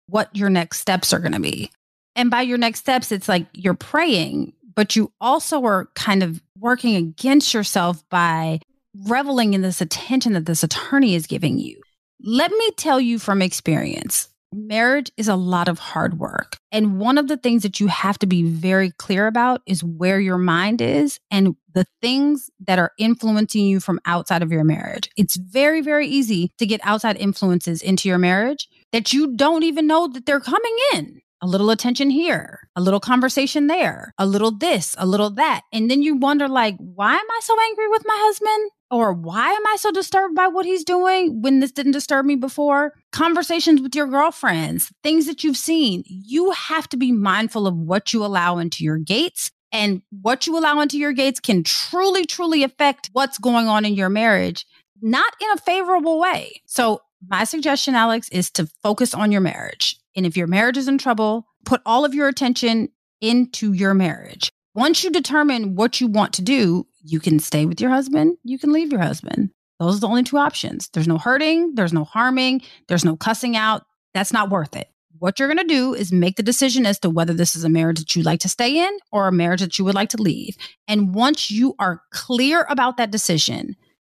[0.07, 1.71] what your next steps are going to be.
[2.15, 6.39] And by your next steps, it's like you're praying, but you also are kind of
[6.57, 8.59] working against yourself by
[9.07, 11.81] reveling in this attention that this attorney is giving you.
[12.23, 16.57] Let me tell you from experience marriage is a lot of hard work.
[16.71, 20.21] And one of the things that you have to be very clear about is where
[20.21, 25.09] your mind is and the things that are influencing you from outside of your marriage.
[25.17, 29.85] It's very, very easy to get outside influences into your marriage that you don't even
[29.85, 34.51] know that they're coming in a little attention here, a little conversation there, a little
[34.51, 35.61] this, a little that.
[35.71, 38.71] And then you wonder, like, why am I so angry with my husband?
[38.89, 42.35] Or why am I so disturbed by what he's doing when this didn't disturb me
[42.35, 42.93] before?
[43.11, 46.03] Conversations with your girlfriends, things that you've seen.
[46.07, 49.51] You have to be mindful of what you allow into your gates.
[49.73, 53.95] And what you allow into your gates can truly, truly affect what's going on in
[53.95, 54.65] your marriage,
[55.01, 56.61] not in a favorable way.
[56.65, 60.87] So, my suggestion, Alex, is to focus on your marriage and if your marriage is
[60.87, 62.89] in trouble, put all of your attention
[63.21, 64.51] into your marriage.
[64.73, 68.59] Once you determine what you want to do, you can stay with your husband, you
[68.59, 69.51] can leave your husband.
[69.79, 70.89] Those are the only two options.
[70.89, 73.83] There's no hurting, there's no harming, there's no cussing out.
[74.13, 74.89] That's not worth it.
[75.19, 77.69] What you're going to do is make the decision as to whether this is a
[77.69, 80.21] marriage that you'd like to stay in or a marriage that you would like to
[80.21, 80.57] leave.
[80.87, 83.75] And once you are clear about that decision,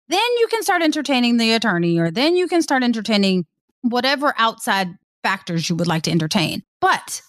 [0.08, 3.46] then you can start entertaining the attorney or then you can start entertaining
[3.82, 4.90] whatever outside
[5.24, 6.64] factors you would like to entertain.
[6.82, 7.22] But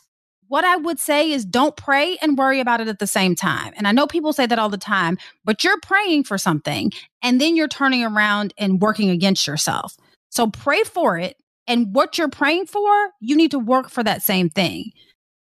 [0.49, 3.72] what I would say is don't pray and worry about it at the same time.
[3.76, 6.91] And I know people say that all the time, but you're praying for something
[7.22, 9.97] and then you're turning around and working against yourself.
[10.30, 11.36] So pray for it
[11.70, 14.91] And what you're praying for, you need to work for that same thing.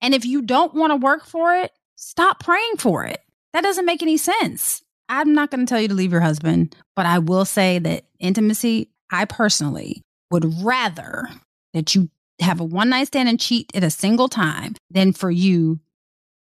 [0.02, 3.20] And if you don't want to work for it, stop praying for it.
[3.54, 4.82] That doesn't make any sense.
[5.08, 8.04] I'm not going to tell you to leave your husband, but I will say that
[8.20, 11.30] intimacy, I personally would rather
[11.72, 12.10] that you
[12.40, 15.80] have a one night stand and cheat at a single time than for you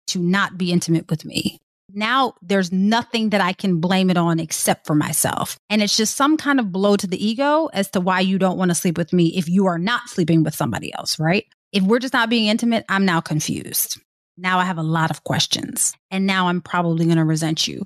[0.08, 1.60] to not be intimate with me.
[1.94, 5.58] Now there's nothing that I can blame it on except for myself.
[5.70, 8.58] And it's just some kind of blow to the ego as to why you don't
[8.58, 11.46] want to sleep with me if you are not sleeping with somebody else, right?
[11.72, 14.00] If we're just not being intimate, I'm now confused.
[14.38, 15.94] Now I have a lot of questions.
[16.12, 17.86] And now I'm probably going to resent you.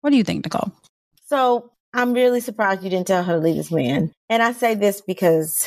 [0.00, 0.72] What do you think, Nicole?
[1.26, 4.12] So I'm really surprised you didn't tell her to leave this man.
[4.28, 5.66] And I say this because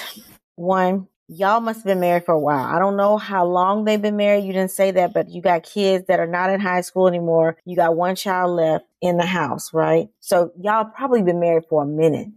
[0.55, 2.65] one, y'all must have been married for a while.
[2.65, 4.43] I don't know how long they've been married.
[4.43, 7.57] You didn't say that, but you got kids that are not in high school anymore.
[7.65, 10.09] You got one child left in the house, right?
[10.19, 12.27] So y'all probably been married for a minute.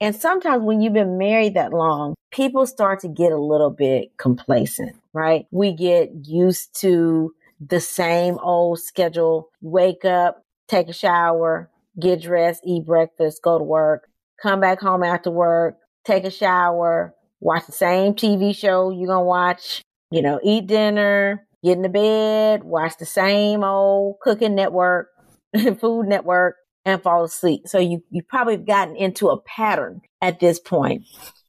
[0.00, 4.16] And sometimes when you've been married that long, people start to get a little bit
[4.16, 5.46] complacent, right?
[5.52, 9.48] We get used to the same old schedule.
[9.60, 11.70] Wake up, take a shower,
[12.00, 14.08] get dressed, eat breakfast, go to work,
[14.42, 19.18] come back home after work, take a shower, watch the same TV show you're going
[19.18, 24.54] to watch, you know, eat dinner, get in the bed, watch the same old cooking
[24.54, 25.08] network,
[25.80, 27.62] food network, and fall asleep.
[27.66, 31.04] So you, you probably gotten into a pattern at this point.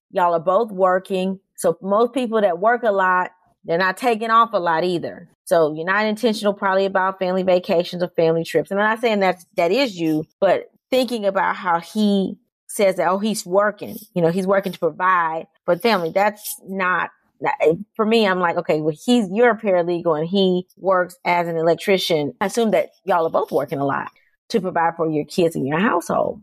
[0.09, 1.39] Y'all are both working.
[1.55, 3.31] So most people that work a lot,
[3.63, 5.29] they're not taking off a lot either.
[5.45, 8.71] So you're not intentional probably about family vacations or family trips.
[8.71, 12.37] And I'm not saying that that is you, but thinking about how he
[12.67, 16.11] says that, oh, he's working, you know, he's working to provide the family.
[16.11, 17.09] That's not
[17.95, 21.57] for me, I'm like, okay, well, he's you're a paralegal and he works as an
[21.57, 22.33] electrician.
[22.39, 24.11] I assume that y'all are both working a lot
[24.49, 26.41] to provide for your kids and your household.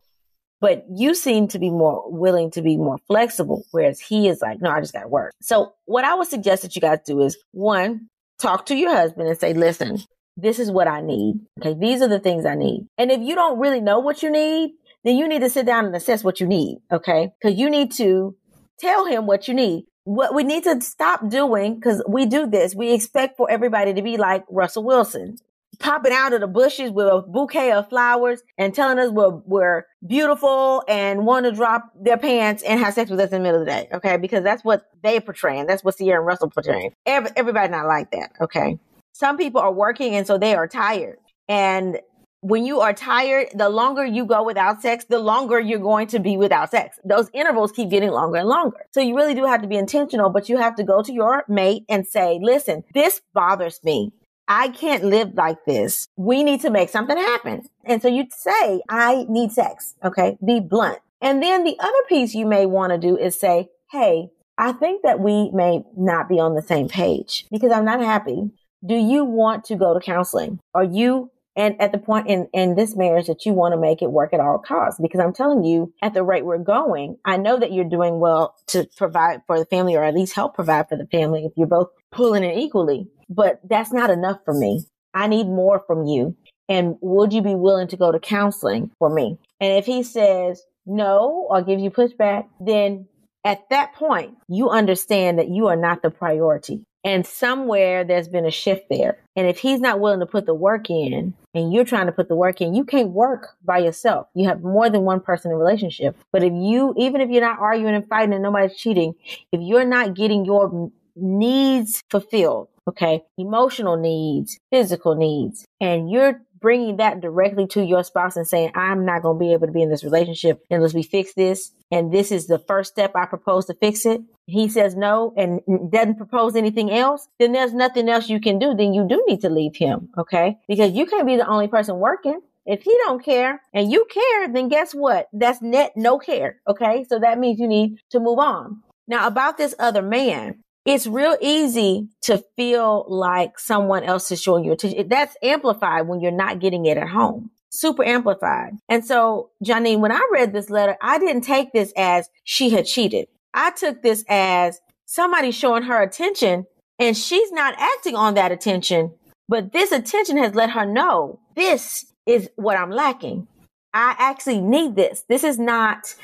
[0.61, 4.61] But you seem to be more willing to be more flexible, whereas he is like,
[4.61, 5.33] no, I just got to work.
[5.41, 8.09] So what I would suggest that you guys do is one,
[8.39, 10.01] talk to your husband and say, listen,
[10.37, 11.41] this is what I need.
[11.61, 11.79] Okay.
[11.79, 12.87] These are the things I need.
[12.99, 15.87] And if you don't really know what you need, then you need to sit down
[15.87, 16.79] and assess what you need.
[16.93, 17.31] Okay.
[17.43, 18.37] Cause you need to
[18.81, 19.87] tell him what you need.
[20.05, 24.03] What we need to stop doing, because we do this, we expect for everybody to
[24.03, 25.37] be like Russell Wilson,
[25.79, 29.87] popping out of the bushes with a bouquet of flowers and telling us we're, we're
[30.07, 33.61] beautiful and want to drop their pants and have sex with us in the middle
[33.61, 33.89] of the day.
[33.93, 34.17] Okay.
[34.17, 35.67] Because that's what they portraying.
[35.67, 36.93] That's what Ciara and Russell portraying.
[37.07, 38.33] Every, everybody not like that.
[38.41, 38.79] Okay.
[39.13, 41.19] Some people are working and so they are tired.
[41.49, 42.01] And
[42.41, 46.19] when you are tired, the longer you go without sex, the longer you're going to
[46.19, 46.99] be without sex.
[47.05, 48.79] Those intervals keep getting longer and longer.
[48.93, 51.45] So you really do have to be intentional, but you have to go to your
[51.49, 54.13] mate and say, listen, this bothers me.
[54.49, 56.09] I can't live like this.
[56.17, 57.63] We need to make something happen.
[57.85, 59.95] And so you'd say, I need sex.
[60.03, 60.37] Okay.
[60.45, 60.99] Be blunt.
[61.21, 65.03] And then the other piece you may want to do is say, Hey, I think
[65.05, 68.51] that we may not be on the same page because I'm not happy.
[68.85, 70.59] Do you want to go to counseling?
[70.75, 71.31] Are you
[71.61, 74.33] and at the point in, in this marriage that you want to make it work
[74.33, 74.99] at all costs.
[74.99, 78.55] Because I'm telling you, at the rate we're going, I know that you're doing well
[78.69, 81.67] to provide for the family or at least help provide for the family if you're
[81.67, 83.09] both pulling it equally.
[83.29, 84.87] But that's not enough for me.
[85.13, 86.35] I need more from you.
[86.71, 89.37] And would you be willing to go to counseling for me?
[89.61, 93.07] And if he says no or gives you pushback, then
[93.45, 96.87] at that point, you understand that you are not the priority.
[97.03, 99.19] And somewhere there's been a shift there.
[99.37, 102.29] And if he's not willing to put the work in and you're trying to put
[102.29, 104.27] the work in, you can't work by yourself.
[104.35, 106.17] You have more than one person in a relationship.
[106.33, 109.15] But if you, even if you're not arguing and fighting and nobody's cheating,
[109.51, 116.99] if you're not getting your needs fulfilled, okay, emotional needs, physical needs, and you're bringing
[116.99, 119.83] that directly to your spouse and saying, I'm not going to be able to be
[119.83, 121.73] in this relationship unless we fix this.
[121.91, 124.21] And this is the first step I propose to fix it.
[124.47, 127.27] He says no and doesn't propose anything else.
[127.39, 128.75] Then there's nothing else you can do.
[128.75, 130.11] Then you do need to leave him.
[130.17, 130.59] Okay.
[130.69, 132.41] Because you can't be the only person working.
[132.67, 135.29] If he don't care and you care, then guess what?
[135.33, 136.61] That's net no care.
[136.69, 137.05] Okay.
[137.09, 138.83] So that means you need to move on.
[139.09, 144.65] Now about this other man, it's real easy to feel like someone else is showing
[144.65, 145.09] you attention.
[145.09, 147.51] That's amplified when you're not getting it at home.
[147.71, 148.73] Super amplified.
[148.89, 152.87] And so, Janine, when I read this letter, I didn't take this as she had
[152.87, 153.29] cheated.
[153.55, 156.67] I took this as somebody showing her attention
[156.99, 159.13] and she's not acting on that attention,
[159.49, 163.49] but this attention has let her know this is what I'm lacking.
[163.93, 165.25] I actually need this.
[165.29, 166.15] This is not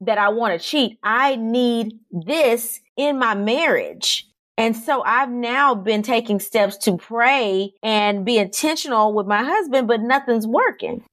[0.00, 0.98] that I want to cheat.
[1.02, 4.26] I need this in my marriage.
[4.58, 9.86] And so I've now been taking steps to pray and be intentional with my husband,
[9.88, 11.04] but nothing's working.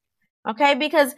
[0.49, 0.75] Okay.
[0.75, 1.15] Because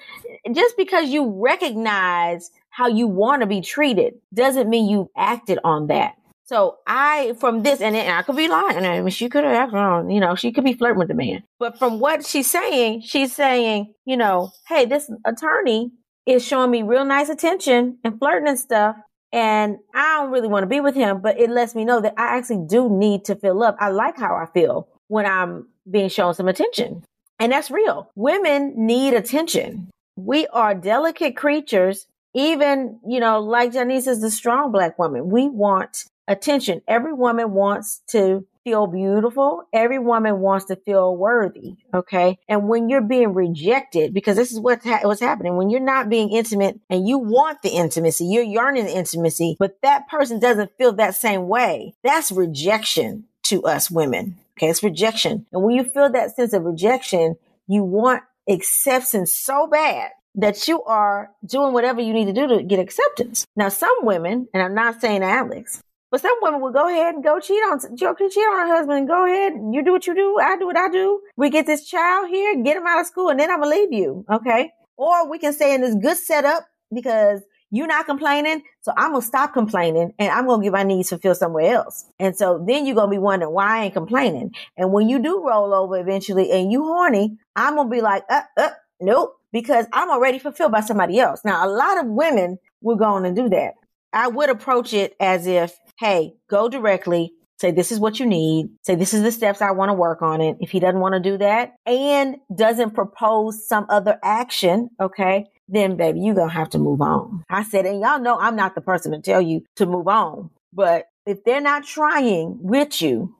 [0.54, 5.88] just because you recognize how you want to be treated doesn't mean you acted on
[5.88, 6.16] that.
[6.46, 8.86] So I, from this, and, I could be lying.
[8.86, 9.74] I mean, she could have
[10.10, 11.44] you know, she could be flirting with the man.
[11.60, 15.92] But from what she's saying, she's saying, you know, hey, this attorney
[16.26, 18.96] is showing me real nice attention and flirting and stuff.
[19.34, 22.14] And I don't really want to be with him, but it lets me know that
[22.18, 23.76] I actually do need to fill up.
[23.80, 27.04] I like how I feel when I'm being shown some attention.
[27.40, 28.10] And that's real.
[28.16, 29.90] Women need attention.
[30.16, 32.08] We are delicate creatures.
[32.34, 35.30] Even, you know, like Janice is the strong black woman.
[35.30, 36.82] We want attention.
[36.88, 39.64] Every woman wants to feel beautiful.
[39.72, 41.76] Every woman wants to feel worthy.
[41.94, 42.38] Okay.
[42.50, 46.10] And when you're being rejected, because this is what ha- what's happening, when you're not
[46.10, 50.72] being intimate and you want the intimacy, you're yearning the intimacy, but that person doesn't
[50.78, 51.94] feel that same way.
[52.04, 54.38] That's rejection to us women.
[54.58, 54.70] Okay.
[54.70, 55.46] It's rejection.
[55.54, 60.84] And when you feel that sense of rejection, you want acceptance so bad that you
[60.84, 63.46] are doing whatever you need to do to get acceptance.
[63.56, 67.24] Now, some women, and I'm not saying Alex, but some women will go ahead and
[67.24, 69.54] go cheat on cheat on her husband and go ahead.
[69.72, 70.38] You do what you do.
[70.42, 71.22] I do what I do.
[71.36, 73.92] We get this child here, get him out of school, and then I'm gonna leave
[73.92, 74.26] you.
[74.32, 74.72] Okay.
[74.96, 78.64] Or we can stay in this good setup because you're not complaining.
[78.82, 82.06] So I'm gonna stop complaining and I'm gonna get my needs fulfilled somewhere else.
[82.20, 84.52] And so then you're gonna be wondering why I ain't complaining.
[84.78, 88.42] And when you do roll over eventually and you horny, I'm gonna be like, uh,
[88.56, 88.70] uh,
[89.02, 91.42] nope, because I'm already fulfilled by somebody else.
[91.44, 93.74] Now, a lot of women will go on and do that.
[94.14, 98.70] I would approach it as if hey, go directly, say this is what you need,
[98.84, 100.58] say this is the steps I want to work on it.
[100.60, 105.98] If he doesn't want to do that and doesn't propose some other action, okay, then
[105.98, 107.44] baby, you're to have to move on.
[107.50, 110.50] I said, and y'all know I'm not the person to tell you to move on,
[110.74, 113.36] but if they're not trying with you,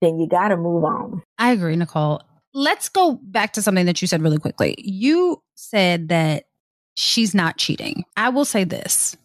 [0.00, 1.22] then you got to move on.
[1.38, 2.22] I agree, Nicole.
[2.54, 4.74] Let's go back to something that you said really quickly.
[4.78, 6.44] You said that
[6.96, 8.04] she's not cheating.
[8.16, 9.16] I will say this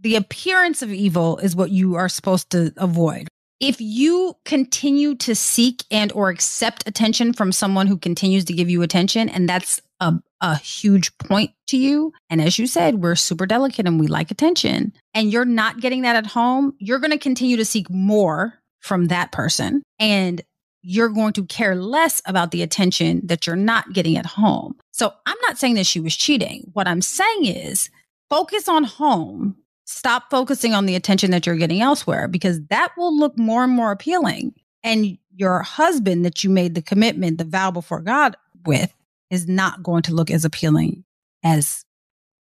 [0.00, 3.28] the appearance of evil is what you are supposed to avoid.
[3.58, 8.68] If you continue to seek and or accept attention from someone who continues to give
[8.68, 12.12] you attention and that's a, a huge point to you.
[12.28, 16.02] And as you said, we're super delicate and we like attention and you're not getting
[16.02, 16.74] that at home.
[16.78, 20.42] You're going to continue to seek more from that person and
[20.82, 24.76] you're going to care less about the attention that you're not getting at home.
[24.92, 26.70] So I'm not saying that she was cheating.
[26.74, 27.90] What I'm saying is
[28.30, 29.56] focus on home
[29.86, 33.72] stop focusing on the attention that you're getting elsewhere because that will look more and
[33.72, 34.52] more appealing.
[34.82, 38.92] And your husband that you made the commitment, the vow before God with,
[39.30, 41.04] is not going to look as appealing
[41.44, 41.84] as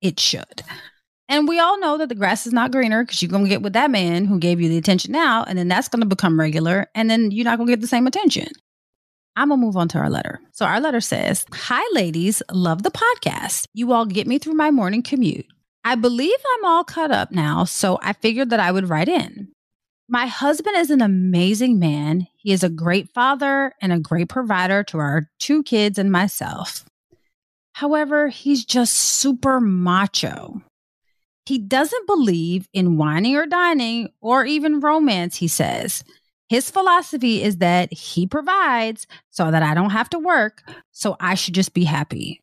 [0.02, 0.62] it should.
[1.28, 3.62] And we all know that the grass is not greener because you're going to get
[3.62, 6.38] with that man who gave you the attention now, and then that's going to become
[6.38, 8.48] regular, and then you're not going to get the same attention.
[9.36, 10.40] I'm going to move on to our letter.
[10.50, 12.42] So, our letter says Hi, ladies.
[12.50, 13.66] Love the podcast.
[13.74, 15.46] You all get me through my morning commute.
[15.84, 19.48] I believe I'm all cut up now, so I figured that I would write in.
[20.08, 22.26] My husband is an amazing man.
[22.36, 26.84] He is a great father and a great provider to our two kids and myself.
[27.74, 30.62] However, he's just super macho.
[31.46, 36.04] He doesn't believe in wining or dining or even romance, he says.
[36.48, 41.36] His philosophy is that he provides so that I don't have to work, so I
[41.36, 42.42] should just be happy.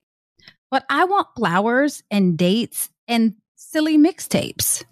[0.72, 4.84] But I want flowers and dates and silly mixtapes.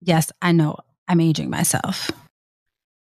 [0.00, 0.78] Yes, I know
[1.08, 2.10] I'm aging myself.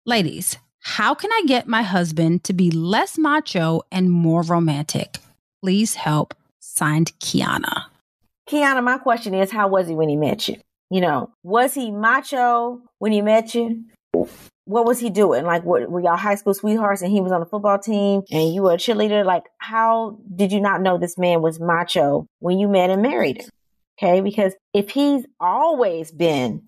[0.04, 5.18] Ladies, how can I get my husband to be less macho and more romantic?
[5.62, 6.32] Please help.
[6.60, 7.86] Signed, Kiana.
[8.48, 10.56] Kiana, my question is how was he when he met you?
[10.90, 13.84] You know, was he macho when he met you?
[14.66, 15.44] What was he doing?
[15.44, 18.54] Like, what, were y'all high school sweethearts and he was on the football team and
[18.54, 19.24] you were a cheerleader?
[19.24, 23.42] Like, how did you not know this man was macho when you met and married
[23.42, 23.50] him?
[23.98, 24.20] Okay.
[24.20, 26.62] Because if he's always been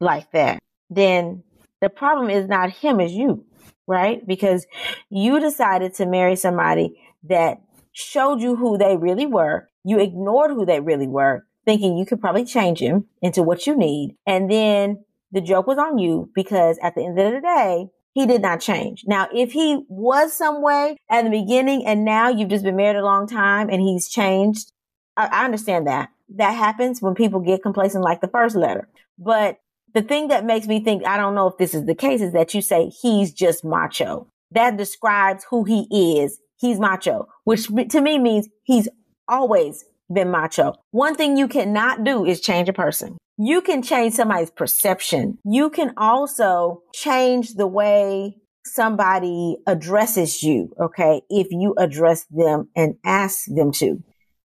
[0.00, 0.58] like that,
[0.90, 1.42] then
[1.80, 3.44] the problem is not him, it's you,
[3.86, 4.26] right?
[4.26, 4.66] Because
[5.10, 7.58] you decided to marry somebody that
[7.92, 9.68] showed you who they really were.
[9.84, 13.76] You ignored who they really were, thinking you could probably change him into what you
[13.76, 14.16] need.
[14.26, 18.26] And then the joke was on you because at the end of the day, he
[18.26, 19.04] did not change.
[19.06, 22.96] Now, if he was some way at the beginning and now you've just been married
[22.96, 24.72] a long time and he's changed,
[25.16, 28.88] I, I understand that that happens when people get complacent like the first letter.
[29.18, 29.58] But
[29.94, 32.32] the thing that makes me think, I don't know if this is the case, is
[32.32, 34.28] that you say he's just macho.
[34.50, 36.38] That describes who he is.
[36.58, 38.88] He's macho, which to me means he's
[39.28, 40.74] always been macho.
[40.90, 43.18] One thing you cannot do is change a person.
[43.38, 45.38] You can change somebody's perception.
[45.44, 50.72] You can also change the way somebody addresses you.
[50.80, 51.22] Okay.
[51.28, 54.02] If you address them and ask them to.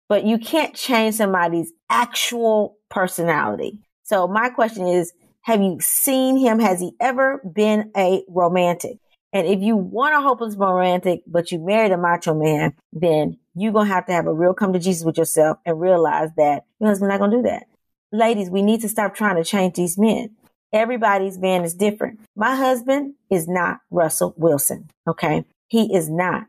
[0.09, 3.79] But you can't change somebody's actual personality.
[4.03, 6.59] So my question is, have you seen him?
[6.59, 8.97] Has he ever been a romantic?
[9.33, 13.73] And if you want a hopeless romantic, but you married a macho man, then you're
[13.73, 16.63] going to have to have a real come to Jesus with yourself and realize that
[16.79, 17.67] your husband's not going to do that.
[18.11, 20.35] Ladies, we need to stop trying to change these men.
[20.73, 22.19] Everybody's man is different.
[22.35, 24.89] My husband is not Russell Wilson.
[25.07, 25.45] Okay.
[25.67, 26.45] He is not.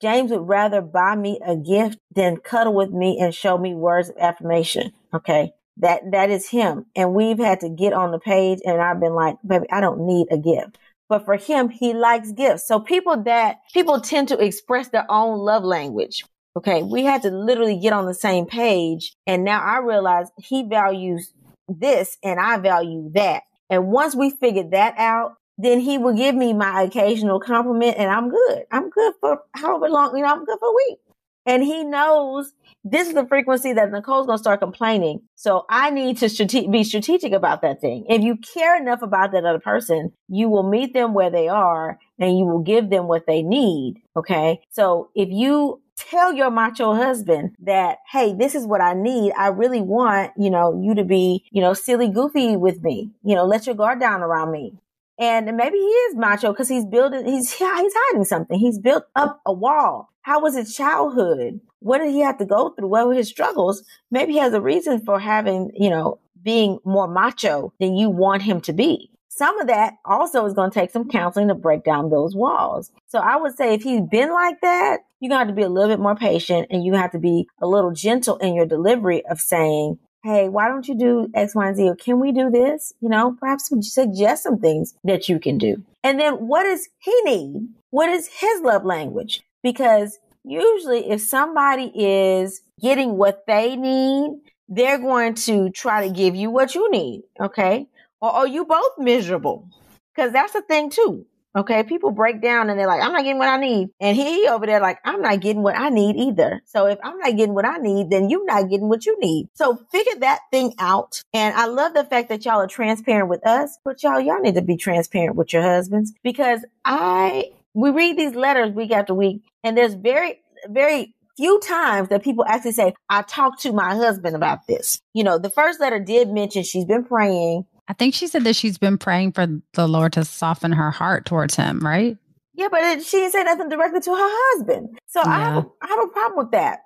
[0.00, 4.10] James would rather buy me a gift than cuddle with me and show me words
[4.10, 4.92] of affirmation.
[5.12, 5.52] Okay.
[5.78, 6.86] That, that is him.
[6.96, 10.06] And we've had to get on the page and I've been like, baby, I don't
[10.06, 10.78] need a gift.
[11.08, 12.66] But for him, he likes gifts.
[12.66, 16.24] So people that people tend to express their own love language.
[16.56, 16.82] Okay.
[16.82, 19.14] We had to literally get on the same page.
[19.26, 21.32] And now I realize he values
[21.68, 23.42] this and I value that.
[23.70, 28.10] And once we figured that out, then he will give me my occasional compliment and
[28.10, 28.62] I'm good.
[28.70, 30.98] I'm good for however long, you know, I'm good for a week.
[31.44, 32.52] And he knows
[32.84, 35.22] this is the frequency that Nicole's going to start complaining.
[35.34, 38.04] So I need to strate- be strategic about that thing.
[38.08, 41.98] If you care enough about that other person, you will meet them where they are
[42.18, 44.02] and you will give them what they need.
[44.16, 44.60] Okay.
[44.70, 49.32] So if you tell your macho husband that, Hey, this is what I need.
[49.32, 53.34] I really want, you know, you to be, you know, silly goofy with me, you
[53.34, 54.74] know, let your guard down around me.
[55.18, 58.58] And maybe he is macho because he's building, he's, he's hiding something.
[58.58, 60.10] He's built up a wall.
[60.22, 61.60] How was his childhood?
[61.80, 62.88] What did he have to go through?
[62.88, 63.82] What were his struggles?
[64.10, 68.42] Maybe he has a reason for having, you know, being more macho than you want
[68.42, 69.10] him to be.
[69.28, 72.90] Some of that also is going to take some counseling to break down those walls.
[73.06, 75.62] So I would say if he's been like that, you're going to have to be
[75.62, 78.66] a little bit more patient and you have to be a little gentle in your
[78.66, 81.88] delivery of saying, hey, why don't you do X, Y, and Z?
[81.88, 82.92] Or can we do this?
[83.00, 85.82] You know, perhaps suggest some things that you can do.
[86.02, 87.68] And then what does he need?
[87.90, 89.42] What is his love language?
[89.62, 96.36] Because usually if somebody is getting what they need, they're going to try to give
[96.36, 97.22] you what you need.
[97.40, 97.88] Okay.
[98.20, 99.68] Or are you both miserable?
[100.14, 101.26] Because that's the thing too.
[101.56, 101.82] Okay.
[101.82, 103.88] People break down and they're like, I'm not getting what I need.
[104.00, 106.60] And he over there like, I'm not getting what I need either.
[106.66, 109.48] So if I'm not getting what I need, then you're not getting what you need.
[109.54, 111.22] So figure that thing out.
[111.32, 114.54] And I love the fact that y'all are transparent with us, but y'all, y'all need
[114.56, 119.42] to be transparent with your husbands because I, we read these letters week after week
[119.64, 124.34] and there's very, very few times that people actually say, I talked to my husband
[124.34, 125.00] about this.
[125.14, 128.54] You know, the first letter did mention she's been praying I think she said that
[128.54, 132.18] she's been praying for the Lord to soften her heart towards him, right?
[132.54, 134.98] Yeah, but it, she didn't say nothing directly to her husband.
[135.06, 135.30] So yeah.
[135.30, 136.80] I, have a, I have a problem with that.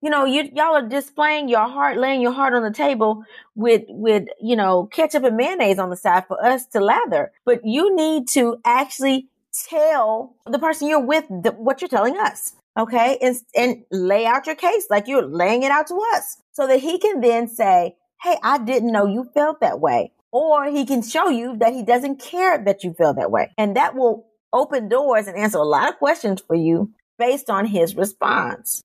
[0.00, 3.82] You know, you y'all are displaying your heart, laying your heart on the table with
[3.88, 7.32] with you know ketchup and mayonnaise on the side for us to lather.
[7.44, 9.28] But you need to actually
[9.68, 13.18] tell the person you're with the, what you're telling us, okay?
[13.20, 16.80] And and lay out your case like you're laying it out to us, so that
[16.80, 21.02] he can then say, "Hey, I didn't know you felt that way." Or he can
[21.02, 23.52] show you that he doesn't care that you feel that way.
[23.56, 27.66] And that will open doors and answer a lot of questions for you based on
[27.66, 28.82] his response.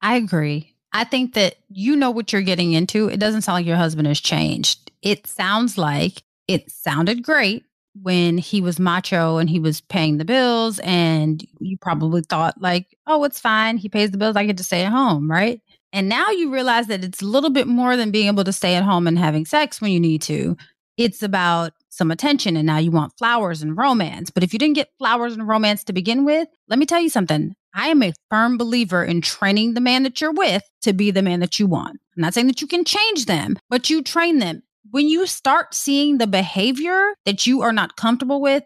[0.00, 0.74] I agree.
[0.92, 3.08] I think that you know what you're getting into.
[3.08, 4.92] It doesn't sound like your husband has changed.
[5.02, 7.64] It sounds like it sounded great
[8.00, 12.96] when he was macho and he was paying the bills and you probably thought like,
[13.06, 13.76] "Oh, it's fine.
[13.76, 14.36] He pays the bills.
[14.36, 15.60] I get to stay at home, right?"
[15.94, 18.74] And now you realize that it's a little bit more than being able to stay
[18.74, 20.56] at home and having sex when you need to
[20.96, 24.30] it's about some attention and now you want flowers and romance.
[24.30, 27.08] But if you didn't get flowers and romance to begin with, let me tell you
[27.08, 27.54] something.
[27.74, 31.22] I am a firm believer in training the man that you're with to be the
[31.22, 32.00] man that you want.
[32.16, 34.62] I'm not saying that you can change them, but you train them.
[34.90, 38.62] When you start seeing the behavior that you are not comfortable with,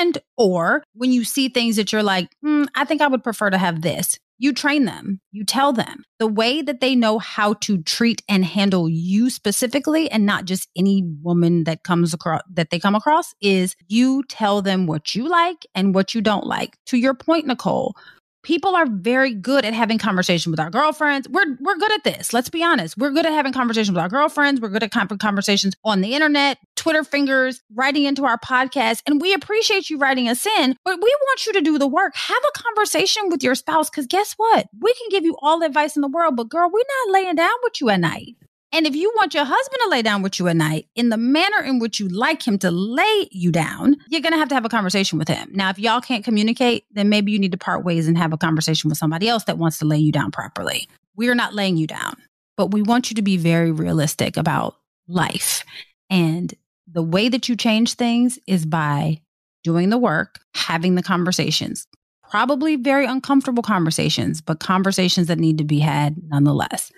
[0.00, 3.48] and or when you see things that you're like, mm, I think I would prefer
[3.48, 7.54] to have this, you train them, you tell them the way that they know how
[7.54, 12.70] to treat and handle you specifically and not just any woman that comes across that
[12.70, 16.76] they come across is you tell them what you like and what you don't like.
[16.86, 17.94] To your point, Nicole,
[18.42, 21.28] people are very good at having conversation with our girlfriends.
[21.28, 22.32] We're we're good at this.
[22.32, 22.96] Let's be honest.
[22.98, 24.60] We're good at having conversations with our girlfriends.
[24.60, 29.32] We're good at conversations on the internet, Twitter fingers, writing into our podcast, and we
[29.32, 30.76] appreciate you writing us in.
[30.84, 32.14] But we want you to do the work.
[32.16, 34.68] Have a conversation with your spouse because guess what?
[34.80, 37.34] We can give you all the advice in the world, but girl, we're not laying
[37.36, 38.36] down with you at night.
[38.74, 41.18] And if you want your husband to lay down with you at night in the
[41.18, 44.54] manner in which you like him to lay you down, you're going to have to
[44.54, 45.50] have a conversation with him.
[45.52, 48.38] Now, if y'all can't communicate, then maybe you need to part ways and have a
[48.38, 50.88] conversation with somebody else that wants to lay you down properly.
[51.16, 52.16] We're not laying you down,
[52.56, 55.64] but we want you to be very realistic about life.
[56.08, 56.54] And
[56.90, 59.20] the way that you change things is by
[59.62, 61.86] doing the work, having the conversations,
[62.32, 66.90] Probably very uncomfortable conversations, but conversations that need to be had nonetheless.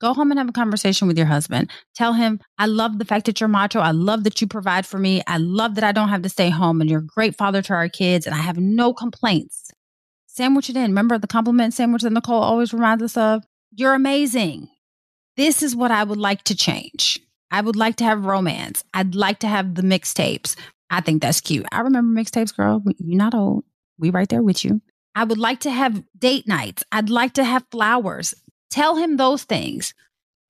[0.00, 1.70] Go home and have a conversation with your husband.
[1.94, 3.80] Tell him, I love the fact that you're macho.
[3.80, 5.22] I love that you provide for me.
[5.26, 7.72] I love that I don't have to stay home and you're a great father to
[7.74, 9.70] our kids and I have no complaints.
[10.26, 10.90] Sandwich it in.
[10.90, 13.44] Remember the compliment sandwich that Nicole always reminds us of?
[13.74, 14.68] You're amazing.
[15.36, 17.20] This is what I would like to change.
[17.50, 18.82] I would like to have romance.
[18.92, 20.56] I'd like to have the mixtapes.
[20.90, 21.66] I think that's cute.
[21.72, 22.82] I remember mixtapes, girl.
[22.98, 23.64] You're not old.
[23.98, 24.80] We right there with you.
[25.14, 26.82] I would like to have date nights.
[26.90, 28.34] I'd like to have flowers.
[28.74, 29.94] Tell him those things.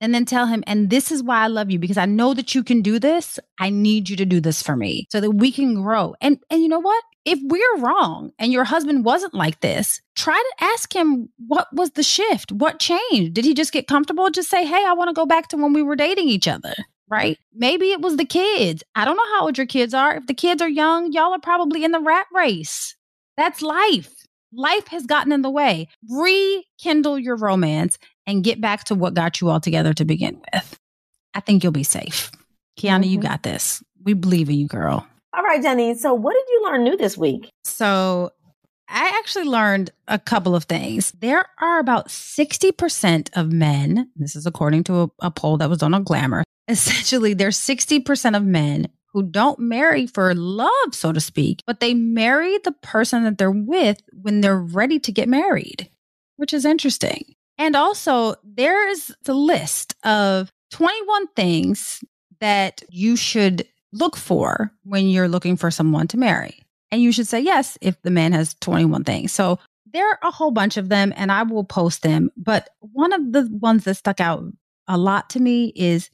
[0.01, 2.55] And then tell him, and this is why I love you because I know that
[2.55, 3.39] you can do this.
[3.59, 6.15] I need you to do this for me so that we can grow.
[6.21, 7.03] And and you know what?
[7.23, 11.91] If we're wrong and your husband wasn't like this, try to ask him what was
[11.91, 12.51] the shift?
[12.51, 13.33] What changed?
[13.33, 14.31] Did he just get comfortable?
[14.31, 16.73] Just say, "Hey, I want to go back to when we were dating each other."
[17.07, 17.37] Right?
[17.53, 18.83] Maybe it was the kids.
[18.95, 20.15] I don't know how old your kids are.
[20.15, 22.95] If the kids are young, y'all are probably in the rat race.
[23.37, 24.11] That's life.
[24.51, 25.89] Life has gotten in the way.
[26.09, 27.97] Rekindle your romance
[28.27, 30.79] and get back to what got you all together to begin with.
[31.33, 32.31] I think you'll be safe.
[32.79, 33.03] Kiana, mm-hmm.
[33.03, 33.83] you got this.
[34.03, 35.05] We believe in you, girl.
[35.35, 35.95] All right, Jenny.
[35.95, 37.49] So, what did you learn new this week?
[37.63, 38.31] So,
[38.87, 41.11] I actually learned a couple of things.
[41.11, 45.79] There are about 60% of men, this is according to a, a poll that was
[45.79, 46.43] done on Glamour.
[46.67, 51.93] Essentially, there's 60% of men who don't marry for love, so to speak, but they
[51.93, 55.89] marry the person that they're with when they're ready to get married,
[56.35, 57.35] which is interesting.
[57.57, 62.03] And also, there's the list of 21 things
[62.39, 66.63] that you should look for when you're looking for someone to marry.
[66.91, 69.31] And you should say yes if the man has 21 things.
[69.31, 69.59] So
[69.93, 72.29] there are a whole bunch of them, and I will post them.
[72.35, 74.43] But one of the ones that stuck out
[74.87, 76.09] a lot to me is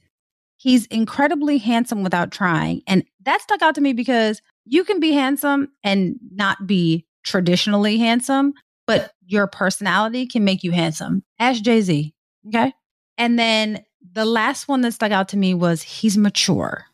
[0.58, 2.84] he's incredibly handsome without trying.
[2.88, 7.98] And that stuck out to me because you can be handsome and not be traditionally
[7.98, 8.54] handsome
[8.92, 11.24] but your personality can make you handsome.
[11.40, 12.14] Ask Jay Z.
[12.48, 12.74] Okay.
[13.18, 16.86] And then the last one that stuck out to me was he's mature.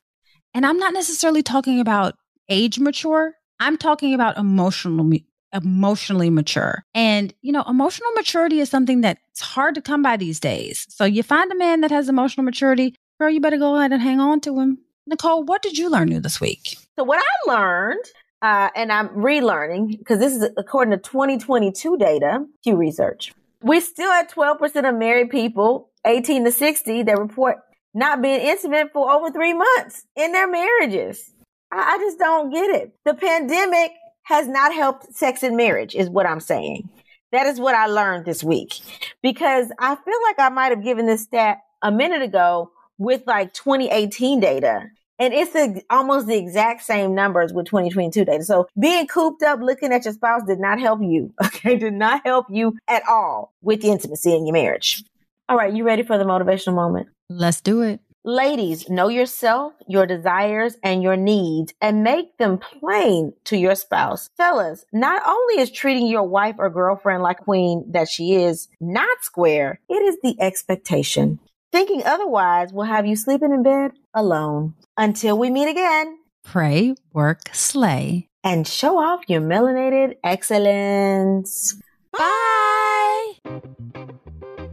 [0.54, 2.16] And I'm not necessarily talking about
[2.50, 5.12] age mature, I'm talking about emotional
[5.54, 6.84] emotionally mature.
[6.94, 10.86] And, you know, emotional maturity is something that's hard to come by these days.
[10.90, 14.02] So you find a man that has emotional maturity, girl, you better go ahead and
[14.02, 14.80] hang on to him.
[15.08, 16.78] Nicole, what did you learn new this week?
[16.98, 18.04] So, what I learned
[18.42, 23.34] uh, and I'm relearning because this is according to 2022 data, Pew Research.
[23.62, 27.58] We're still at 12% of married people 18 to 60 that report
[27.94, 31.32] not being intimate for over three months in their marriages.
[31.72, 32.94] I, I just don't get it.
[33.06, 33.92] The pandemic
[34.24, 36.90] has not helped sex and marriage, is what I'm saying.
[37.32, 38.74] That is what I learned this week
[39.22, 43.54] because I feel like I might have given this stat a minute ago with like
[43.54, 44.84] 2018 data.
[45.20, 48.44] And it's the, almost the exact same numbers with 2022 data.
[48.44, 51.34] So being cooped up, looking at your spouse did not help you.
[51.48, 51.78] Okay.
[51.78, 55.04] Did not help you at all with the intimacy in your marriage.
[55.50, 55.74] All right.
[55.74, 57.08] You ready for the motivational moment?
[57.30, 58.00] Let's do it.
[58.24, 64.30] Ladies, know yourself, your desires, and your needs and make them plain to your spouse.
[64.36, 69.24] Fellas, not only is treating your wife or girlfriend like queen that she is not
[69.24, 71.40] square, it is the expectation.
[71.72, 74.76] Thinking otherwise will have you sleeping in bed alone.
[74.98, 81.80] Until we meet again, pray, work, slay, and show off your melanated excellence.
[82.12, 83.34] Bye.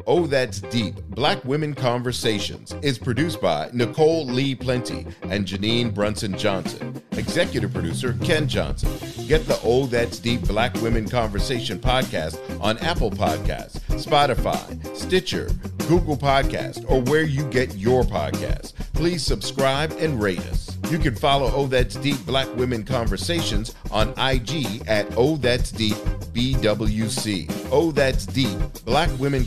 [0.06, 6.36] Oh, That's Deep Black Women Conversations is produced by Nicole Lee Plenty and Janine Brunson
[6.36, 7.02] Johnson.
[7.12, 8.90] Executive producer Ken Johnson.
[9.26, 15.50] Get the Oh That's Deep Black Women Conversation podcast on Apple Podcasts, Spotify, Stitcher,
[15.88, 18.74] Google Podcast, or where you get your podcasts.
[18.92, 20.76] Please subscribe and rate us.
[20.90, 25.96] You can follow Oh That's Deep Black Women Conversations on IG at Oh That's Deep
[26.34, 27.68] BWC.
[27.70, 29.46] Oh That's Deep Black Women